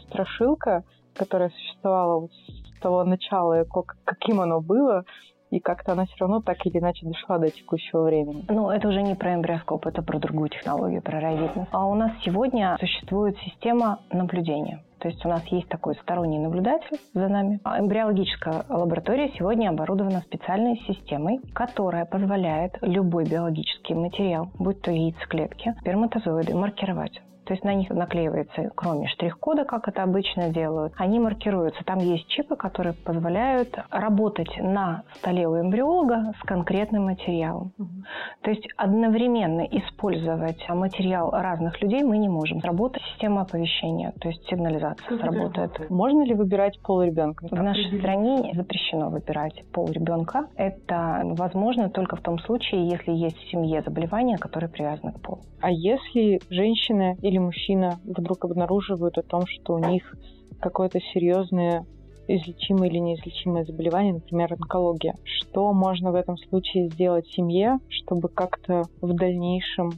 страшилка, 0.09 0.85
которая 1.15 1.51
существовала 1.51 2.29
с 2.29 2.81
того 2.81 3.05
начала, 3.05 3.65
каким 4.05 4.41
оно 4.41 4.61
было, 4.61 5.05
и 5.55 5.61
как-то 5.61 5.93
она 5.93 6.05
все 6.07 6.17
равно 6.19 6.41
так 6.41 6.67
или 6.67 6.79
иначе 6.79 7.07
дошла 7.07 7.39
до 7.39 7.49
текущего 7.49 8.03
времени. 8.03 8.45
Ну, 8.49 8.71
это 8.71 8.89
уже 8.89 9.03
не 9.03 9.15
про 9.15 9.35
эмбриоскоп, 9.35 9.87
это 9.87 10.03
про 10.03 10.19
другую 10.19 10.49
технологию, 10.49 11.01
про 11.01 11.21
райвидность. 11.21 11.69
А 11.71 11.87
у 11.87 11.95
нас 11.95 12.11
сегодня 12.25 12.77
существует 12.81 13.37
система 13.39 14.01
наблюдения. 14.11 14.83
То 14.99 15.09
есть 15.09 15.25
у 15.25 15.29
нас 15.29 15.45
есть 15.49 15.69
такой 15.69 15.95
сторонний 15.97 16.39
наблюдатель 16.39 16.99
за 17.13 17.29
нами. 17.29 17.61
А 17.63 17.79
эмбриологическая 17.79 18.65
лаборатория 18.69 19.31
сегодня 19.39 19.69
оборудована 19.69 20.23
специальной 20.23 20.79
системой, 20.89 21.39
которая 21.53 22.05
позволяет 22.05 22.79
любой 22.81 23.25
биологический 23.25 23.95
материал, 23.95 24.49
будь 24.59 24.81
то 24.83 24.91
яйцеклетки, 24.91 25.75
сперматозоиды, 25.81 26.57
маркировать. 26.57 27.21
То 27.45 27.53
есть 27.53 27.65
на 27.65 27.75
них 27.75 27.91
наклеивается, 27.91 28.71
кроме 28.75 29.09
штрих-кода, 29.09 29.65
как 29.65 29.89
это 29.89 30.03
обычно 30.03 30.51
делают, 30.51 30.93
они 30.97 31.19
маркируются. 31.19 31.85
Там 31.85 31.99
есть 31.99 32.27
чипы, 32.29 32.57
которые 32.57 32.95
позволяют 32.95 33.77
работать 33.91 34.57
на 34.59 35.03
столе 35.17 35.47
у 35.47 35.61
эмбриолога 35.61 36.33
с 36.41 36.47
конкретным 36.47 37.05
материалом. 37.05 37.73
Угу. 37.79 37.89
То 38.43 38.51
есть 38.51 38.67
одновременно 38.77 39.63
использовать 39.63 40.69
материал 40.69 41.31
разных 41.31 41.81
людей 41.83 42.03
мы 42.03 42.19
не 42.19 42.29
можем. 42.29 42.61
Работает 42.61 43.05
система 43.13 43.43
оповещения, 43.43 44.13
то 44.21 44.29
есть 44.29 44.45
сигнализация 44.49 45.19
сработает. 45.19 45.91
Можно 45.91 46.25
ли 46.25 46.35
выбирать 46.35 46.81
пол 46.81 47.03
ребенка? 47.03 47.47
В 47.51 47.63
нашей 47.63 47.99
стране 47.99 48.53
запрещено 48.55 49.11
выбирать 49.11 49.65
пол 49.73 49.89
ребенка. 49.89 50.47
Это 50.57 51.23
возможно 51.25 51.91
только 51.91 52.17
в 52.17 52.21
том 52.21 52.39
случае, 52.39 52.89
если 52.89 53.13
есть 53.13 53.37
в 53.37 53.51
семье 53.51 53.83
заболевания, 53.83 54.39
которые 54.39 54.71
привязаны 54.71 55.13
к 55.13 55.21
полу. 55.21 55.41
А 55.61 55.71
если 55.71 56.41
женщина 56.51 57.17
или 57.23 57.34
или 57.35 57.39
мужчина 57.41 57.99
вдруг 58.05 58.45
обнаруживают 58.45 59.19
о 59.19 59.23
том, 59.23 59.43
что 59.47 59.75
у 59.75 59.79
них 59.79 60.15
какое-то 60.61 61.01
серьезное 61.13 61.85
излечимое 62.29 62.89
или 62.89 62.99
неизлечимое 62.99 63.65
заболевание, 63.65 64.15
например, 64.15 64.53
онкология. 64.53 65.15
Что 65.25 65.73
можно 65.73 66.13
в 66.13 66.15
этом 66.15 66.39
случае 66.39 66.89
сделать 66.91 67.27
семье, 67.27 67.79
чтобы 67.89 68.29
как-то 68.29 68.83
в 69.01 69.13
дальнейшем 69.15 69.91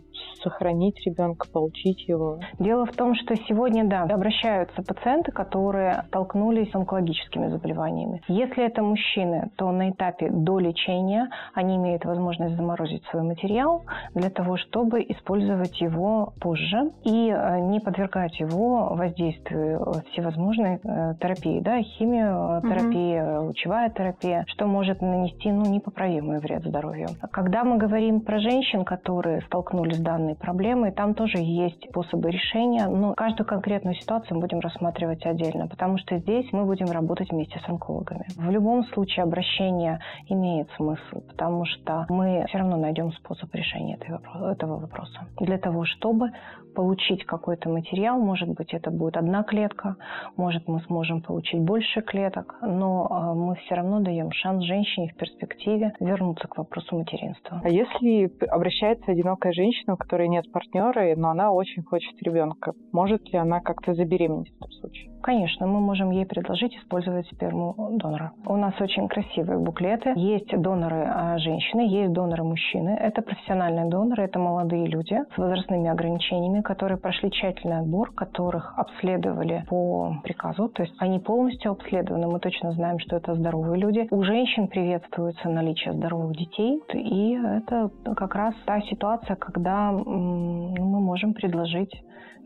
сохранить 0.46 1.04
ребенка, 1.04 1.46
получить 1.52 2.08
его? 2.08 2.38
Дело 2.58 2.86
в 2.86 2.92
том, 2.92 3.14
что 3.14 3.36
сегодня, 3.36 3.84
да, 3.84 4.02
обращаются 4.02 4.82
пациенты, 4.82 5.32
которые 5.32 6.04
столкнулись 6.08 6.70
с 6.70 6.74
онкологическими 6.74 7.48
заболеваниями. 7.48 8.22
Если 8.28 8.64
это 8.64 8.82
мужчины, 8.82 9.50
то 9.56 9.70
на 9.70 9.90
этапе 9.90 10.30
до 10.30 10.58
лечения 10.58 11.28
они 11.54 11.76
имеют 11.76 12.04
возможность 12.04 12.56
заморозить 12.56 13.04
свой 13.10 13.22
материал 13.22 13.84
для 14.14 14.30
того, 14.30 14.56
чтобы 14.56 15.02
использовать 15.02 15.80
его 15.80 16.32
позже 16.40 16.90
и 17.04 17.30
э, 17.30 17.60
не 17.60 17.80
подвергать 17.80 18.38
его 18.40 18.94
воздействию 18.94 20.02
всевозможной 20.12 20.78
э, 20.82 21.14
терапии, 21.20 21.60
да, 21.60 21.82
химии, 21.82 22.06
химиотерапия, 22.16 23.38
угу. 23.38 23.46
лучевая 23.48 23.90
терапия, 23.90 24.44
что 24.48 24.66
может 24.66 25.00
нанести 25.00 25.50
ну, 25.50 25.64
непоправимый 25.66 26.38
вред 26.38 26.64
здоровью. 26.64 27.08
Когда 27.32 27.64
мы 27.64 27.78
говорим 27.78 28.20
про 28.20 28.38
женщин, 28.38 28.84
которые 28.84 29.42
столкнулись 29.42 29.96
с 29.96 30.00
данной 30.00 30.35
проблемой, 30.36 30.92
там 30.92 31.14
тоже 31.14 31.38
есть 31.38 31.88
способы 31.88 32.30
решения, 32.30 32.86
но 32.88 33.14
каждую 33.14 33.46
конкретную 33.46 33.94
ситуацию 33.96 34.36
мы 34.36 34.42
будем 34.42 34.60
рассматривать 34.60 35.24
отдельно, 35.26 35.68
потому 35.68 35.98
что 35.98 36.18
здесь 36.18 36.46
мы 36.52 36.64
будем 36.64 36.90
работать 36.90 37.30
вместе 37.30 37.58
с 37.58 37.68
онкологами. 37.68 38.26
В 38.36 38.50
любом 38.50 38.84
случае 38.86 39.24
обращение 39.24 40.00
имеет 40.28 40.68
смысл, 40.76 41.20
потому 41.28 41.64
что 41.64 42.06
мы 42.08 42.44
все 42.48 42.58
равно 42.58 42.76
найдем 42.76 43.12
способ 43.12 43.54
решения 43.54 43.96
этого 43.96 44.78
вопроса. 44.78 45.26
Для 45.40 45.58
того, 45.58 45.84
чтобы 45.84 46.30
получить 46.76 47.24
какой-то 47.24 47.70
материал, 47.70 48.18
может 48.18 48.50
быть, 48.50 48.74
это 48.74 48.90
будет 48.90 49.16
одна 49.16 49.42
клетка, 49.42 49.96
может, 50.36 50.68
мы 50.68 50.80
сможем 50.82 51.22
получить 51.22 51.60
больше 51.60 52.02
клеток, 52.02 52.56
но 52.60 53.08
а, 53.10 53.34
мы 53.34 53.56
все 53.56 53.74
равно 53.74 54.00
даем 54.00 54.30
шанс 54.30 54.62
женщине 54.62 55.08
в 55.08 55.16
перспективе 55.16 55.94
вернуться 56.00 56.46
к 56.46 56.58
вопросу 56.58 56.98
материнства. 56.98 57.62
А 57.64 57.68
если 57.68 58.30
обращается 58.48 59.10
одинокая 59.10 59.52
женщина, 59.52 59.94
у 59.94 59.96
которой 59.96 60.25
нет 60.28 60.50
партнера, 60.52 61.14
но 61.16 61.30
она 61.30 61.52
очень 61.52 61.82
хочет 61.82 62.20
ребенка, 62.22 62.72
может 62.92 63.28
ли 63.32 63.38
она 63.38 63.60
как-то 63.60 63.94
забеременеть 63.94 64.52
в 64.52 64.56
этом 64.56 64.70
случае? 64.72 65.10
Конечно, 65.26 65.66
мы 65.66 65.80
можем 65.80 66.10
ей 66.12 66.24
предложить 66.24 66.76
использовать 66.76 67.26
сперму 67.26 67.74
донора. 67.98 68.32
У 68.46 68.56
нас 68.56 68.80
очень 68.80 69.08
красивые 69.08 69.58
буклеты. 69.58 70.12
Есть 70.14 70.56
доноры 70.56 71.04
а, 71.04 71.38
женщины, 71.38 71.80
есть 71.80 72.12
доноры 72.12 72.44
мужчины. 72.44 72.90
Это 72.90 73.22
профессиональные 73.22 73.86
доноры, 73.86 74.22
это 74.22 74.38
молодые 74.38 74.86
люди 74.86 75.18
с 75.34 75.36
возрастными 75.36 75.88
ограничениями, 75.88 76.60
которые 76.60 76.98
прошли 76.98 77.32
тщательный 77.32 77.78
отбор, 77.78 78.12
которых 78.12 78.78
обследовали 78.78 79.64
по 79.68 80.14
приказу. 80.22 80.68
То 80.68 80.84
есть 80.84 80.94
они 80.98 81.18
полностью 81.18 81.72
обследованы. 81.72 82.28
Мы 82.28 82.38
точно 82.38 82.70
знаем, 82.72 83.00
что 83.00 83.16
это 83.16 83.34
здоровые 83.34 83.80
люди. 83.80 84.06
У 84.12 84.22
женщин 84.22 84.68
приветствуется 84.68 85.48
наличие 85.48 85.94
здоровых 85.94 86.36
детей. 86.36 86.80
И 86.94 87.32
это 87.32 87.90
как 88.14 88.34
раз 88.36 88.54
та 88.64 88.80
ситуация, 88.82 89.34
когда 89.34 89.92
мы 90.06 91.00
можем 91.00 91.34
предложить 91.34 91.92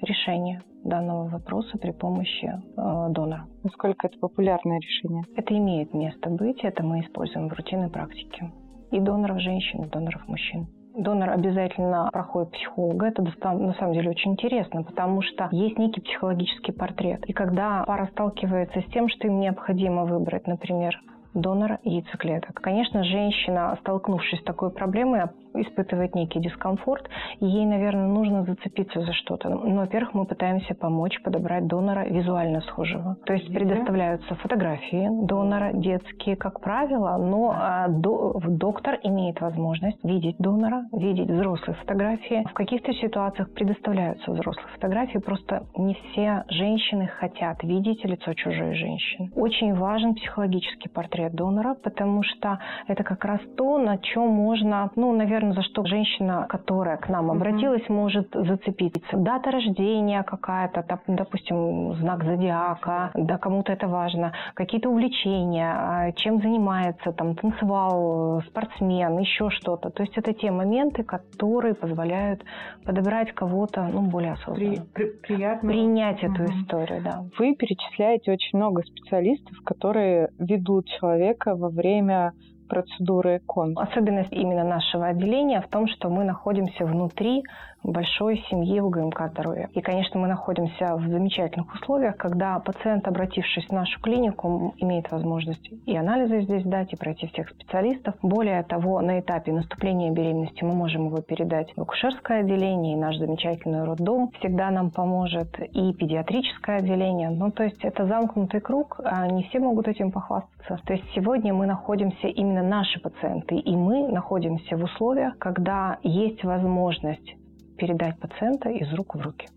решение 0.03 0.63
данного 0.85 1.29
вопроса 1.29 1.77
при 1.79 1.91
помощи 1.91 2.47
э, 2.47 3.07
донора. 3.11 3.47
Насколько 3.63 4.07
это 4.07 4.19
популярное 4.19 4.79
решение? 4.79 5.25
Это 5.37 5.57
имеет 5.57 5.93
место 5.93 6.31
быть, 6.31 6.61
это 6.63 6.83
мы 6.83 7.01
используем 7.01 7.49
в 7.49 7.53
рутинной 7.53 7.91
практике. 7.91 8.51
И 8.91 8.99
доноров 8.99 9.41
женщин, 9.41 9.85
и 9.85 9.89
доноров 9.89 10.27
мужчин. 10.27 10.67
Донор 10.97 11.31
обязательно 11.31 12.09
проходит 12.13 12.51
психолога. 12.51 13.07
Это 13.07 13.23
на 13.23 13.75
самом 13.75 13.93
деле 13.93 14.11
очень 14.11 14.33
интересно, 14.33 14.83
потому 14.83 15.23
что 15.23 15.49
есть 15.53 15.79
некий 15.79 16.01
психологический 16.01 16.73
портрет. 16.73 17.25
И 17.27 17.33
когда 17.33 17.85
пара 17.87 18.09
сталкивается 18.13 18.81
с 18.81 18.93
тем, 18.93 19.09
что 19.09 19.29
им 19.29 19.39
необходимо 19.39 20.05
выбрать, 20.05 20.47
например, 20.49 21.01
донора 21.35 21.79
яйцеклеток. 21.85 22.61
Конечно, 22.61 23.05
женщина, 23.05 23.77
столкнувшись 23.81 24.41
с 24.41 24.45
такой 24.45 24.71
проблемой, 24.71 25.23
испытывает 25.55 26.15
некий 26.15 26.41
дискомфорт, 26.41 27.09
и 27.41 27.47
ей, 27.47 27.67
наверное, 27.67 28.07
нужно 28.07 28.45
зацепиться 28.45 29.01
за 29.01 29.13
что-то. 29.13 29.49
Ну, 29.49 29.77
во-первых, 29.77 30.15
мы 30.15 30.25
пытаемся 30.25 30.75
помочь 30.75 31.21
подобрать 31.23 31.67
донора 31.67 32.07
визуально 32.07 32.61
схожего. 32.63 33.17
То 33.27 33.33
есть 33.33 33.53
предоставляются 33.53 34.35
фотографии 34.37 35.09
донора 35.27 35.73
детские, 35.73 36.37
как 36.37 36.61
правило, 36.61 37.17
но 37.17 37.55
а, 37.55 37.89
до, 37.89 38.41
доктор 38.47 38.99
имеет 39.03 39.41
возможность 39.41 40.03
видеть 40.05 40.37
донора, 40.39 40.85
видеть 40.93 41.31
взрослые 41.31 41.77
фотографии. 41.77 42.45
В 42.49 42.55
каких-то 42.55 42.93
ситуациях 42.95 43.53
предоставляются 43.53 44.31
взрослые 44.31 44.69
фотографии, 44.75 45.19
просто 45.19 45.67
не 45.77 45.95
все 45.95 46.45
женщины 46.49 47.07
хотят 47.07 47.63
видеть 47.63 48.05
лицо 48.05 48.35
чужой 48.35 48.75
женщины. 48.75 49.31
Очень 49.35 49.75
важен 49.75 50.15
психологический 50.15 50.89
портрет 50.89 51.35
донора, 51.35 51.75
потому 51.75 52.23
что 52.23 52.59
это 52.87 53.05
как 53.05 53.25
раз 53.25 53.41
то, 53.57 53.79
на 53.79 53.99
чем 53.99 54.29
можно, 54.29 54.91
ну, 54.97 55.13
наверное, 55.13 55.40
наверное, 55.41 55.63
за 55.63 55.69
что 55.69 55.85
женщина, 55.85 56.47
которая 56.49 56.97
к 56.97 57.09
нам 57.09 57.31
обратилась, 57.31 57.83
mm-hmm. 57.83 57.93
может 57.93 58.29
зацепиться. 58.33 59.17
Дата 59.17 59.51
рождения 59.51 60.23
какая-то, 60.23 60.85
допустим, 61.07 61.95
знак 61.95 62.25
зодиака, 62.25 63.11
да, 63.15 63.39
кому-то 63.39 63.73
это 63.73 63.89
важно, 63.89 64.33
какие-то 64.55 64.91
увлечения, 64.91 65.73
а, 65.73 66.13
чем 66.13 66.39
занимается, 66.39 67.13
там, 67.13 67.35
танцевал, 67.35 68.43
спортсмен, 68.49 69.19
еще 69.19 69.51
что-то. 69.51 69.91
То 69.91 70.03
есть 70.03 70.17
это 70.17 70.33
те 70.33 70.51
моменты, 70.51 71.03
которые 71.03 71.75
позволяют 71.75 72.45
подобрать 72.85 73.33
кого-то, 73.33 73.89
ну, 73.93 74.03
более 74.03 74.33
осознанно. 74.33 74.87
При, 74.95 75.05
при, 75.07 75.35
приятно. 75.35 75.69
Принять 75.69 76.23
эту 76.23 76.43
угу. 76.43 76.53
историю, 76.53 77.03
да. 77.03 77.25
Вы 77.39 77.55
перечисляете 77.55 78.33
очень 78.33 78.59
много 78.59 78.83
специалистов, 78.83 79.57
которые 79.65 80.29
ведут 80.39 80.87
человека 81.01 81.55
во 81.57 81.69
время 81.69 82.33
процедуры 82.71 83.41
КОН? 83.47 83.75
Особенность 83.77 84.33
именно 84.33 84.65
нашего 84.65 85.09
отделения 85.09 85.61
в 85.61 85.69
том, 85.69 85.89
что 85.89 86.09
мы 86.09 86.25
находимся 86.25 86.87
внутри 86.87 87.43
большой 87.83 88.45
семьи 88.51 88.81
УГМК 88.81 89.31
здоровья. 89.31 89.69
И, 89.73 89.81
конечно, 89.81 90.21
мы 90.21 90.29
находимся 90.29 90.97
в 90.97 91.07
замечательных 91.09 91.73
условиях, 91.75 92.17
когда 92.17 92.59
пациент, 92.59 93.07
обратившись 93.09 93.67
в 93.67 93.73
нашу 93.73 94.01
клинику, 94.01 94.75
имеет 94.79 95.11
возможность 95.11 95.71
и 95.87 95.97
анализы 95.97 96.43
здесь 96.43 96.65
дать, 96.65 96.93
и 96.93 96.97
пройти 96.97 97.27
всех 97.29 97.49
специалистов. 97.51 98.15
Более 98.23 98.63
того, 98.63 99.01
на 99.01 99.21
этапе 99.21 99.53
наступления 99.53 100.11
беременности 100.11 100.65
мы 100.65 100.75
можем 100.75 101.07
его 101.07 101.21
передать 101.23 101.73
в 101.77 101.81
акушерское 101.81 102.41
отделение, 102.41 102.95
и 102.95 103.01
наш 103.01 103.17
замечательный 103.17 103.85
роддом 103.85 104.31
всегда 104.39 104.71
нам 104.71 104.91
поможет, 104.91 105.59
и 105.59 105.93
педиатрическое 105.93 106.79
отделение. 106.79 107.31
Ну, 107.31 107.51
то 107.51 107.65
есть 107.65 107.83
это 107.85 108.07
замкнутый 108.07 108.61
круг, 108.61 109.01
а 109.05 109.27
не 109.27 109.45
все 109.45 109.59
могут 109.59 109.89
этим 109.89 110.11
похвастаться. 110.13 110.79
То 110.85 110.93
есть 110.93 111.05
сегодня 111.15 111.55
мы 111.55 111.67
находимся, 111.67 112.29
именно 112.29 112.63
наши 112.63 113.01
пациенты, 113.01 113.57
и 113.57 113.77
мы 113.77 114.09
находимся 114.09 114.77
в 114.77 114.85
условиях, 114.85 115.39
когда 115.39 115.99
есть 116.03 116.45
возможность 116.45 117.40
передать 117.81 118.19
пациента 118.19 118.69
из 118.69 118.93
рук 118.93 119.15
в 119.15 119.21
руки. 119.21 119.49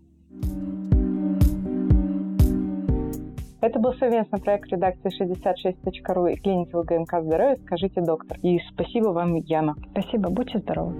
Это 3.60 3.78
был 3.78 3.94
совместный 3.94 4.40
проект 4.40 4.70
редакции 4.72 5.10
66.ru 5.10 6.32
и 6.32 6.36
клиники 6.36 6.74
ВГМК 6.74 7.22
«Здоровье». 7.22 7.56
Скажите, 7.64 8.00
доктор. 8.00 8.38
И 8.42 8.58
спасибо 8.72 9.08
вам, 9.08 9.36
Яна. 9.36 9.74
Спасибо. 9.92 10.30
Будьте 10.30 10.58
здоровы. 10.58 10.98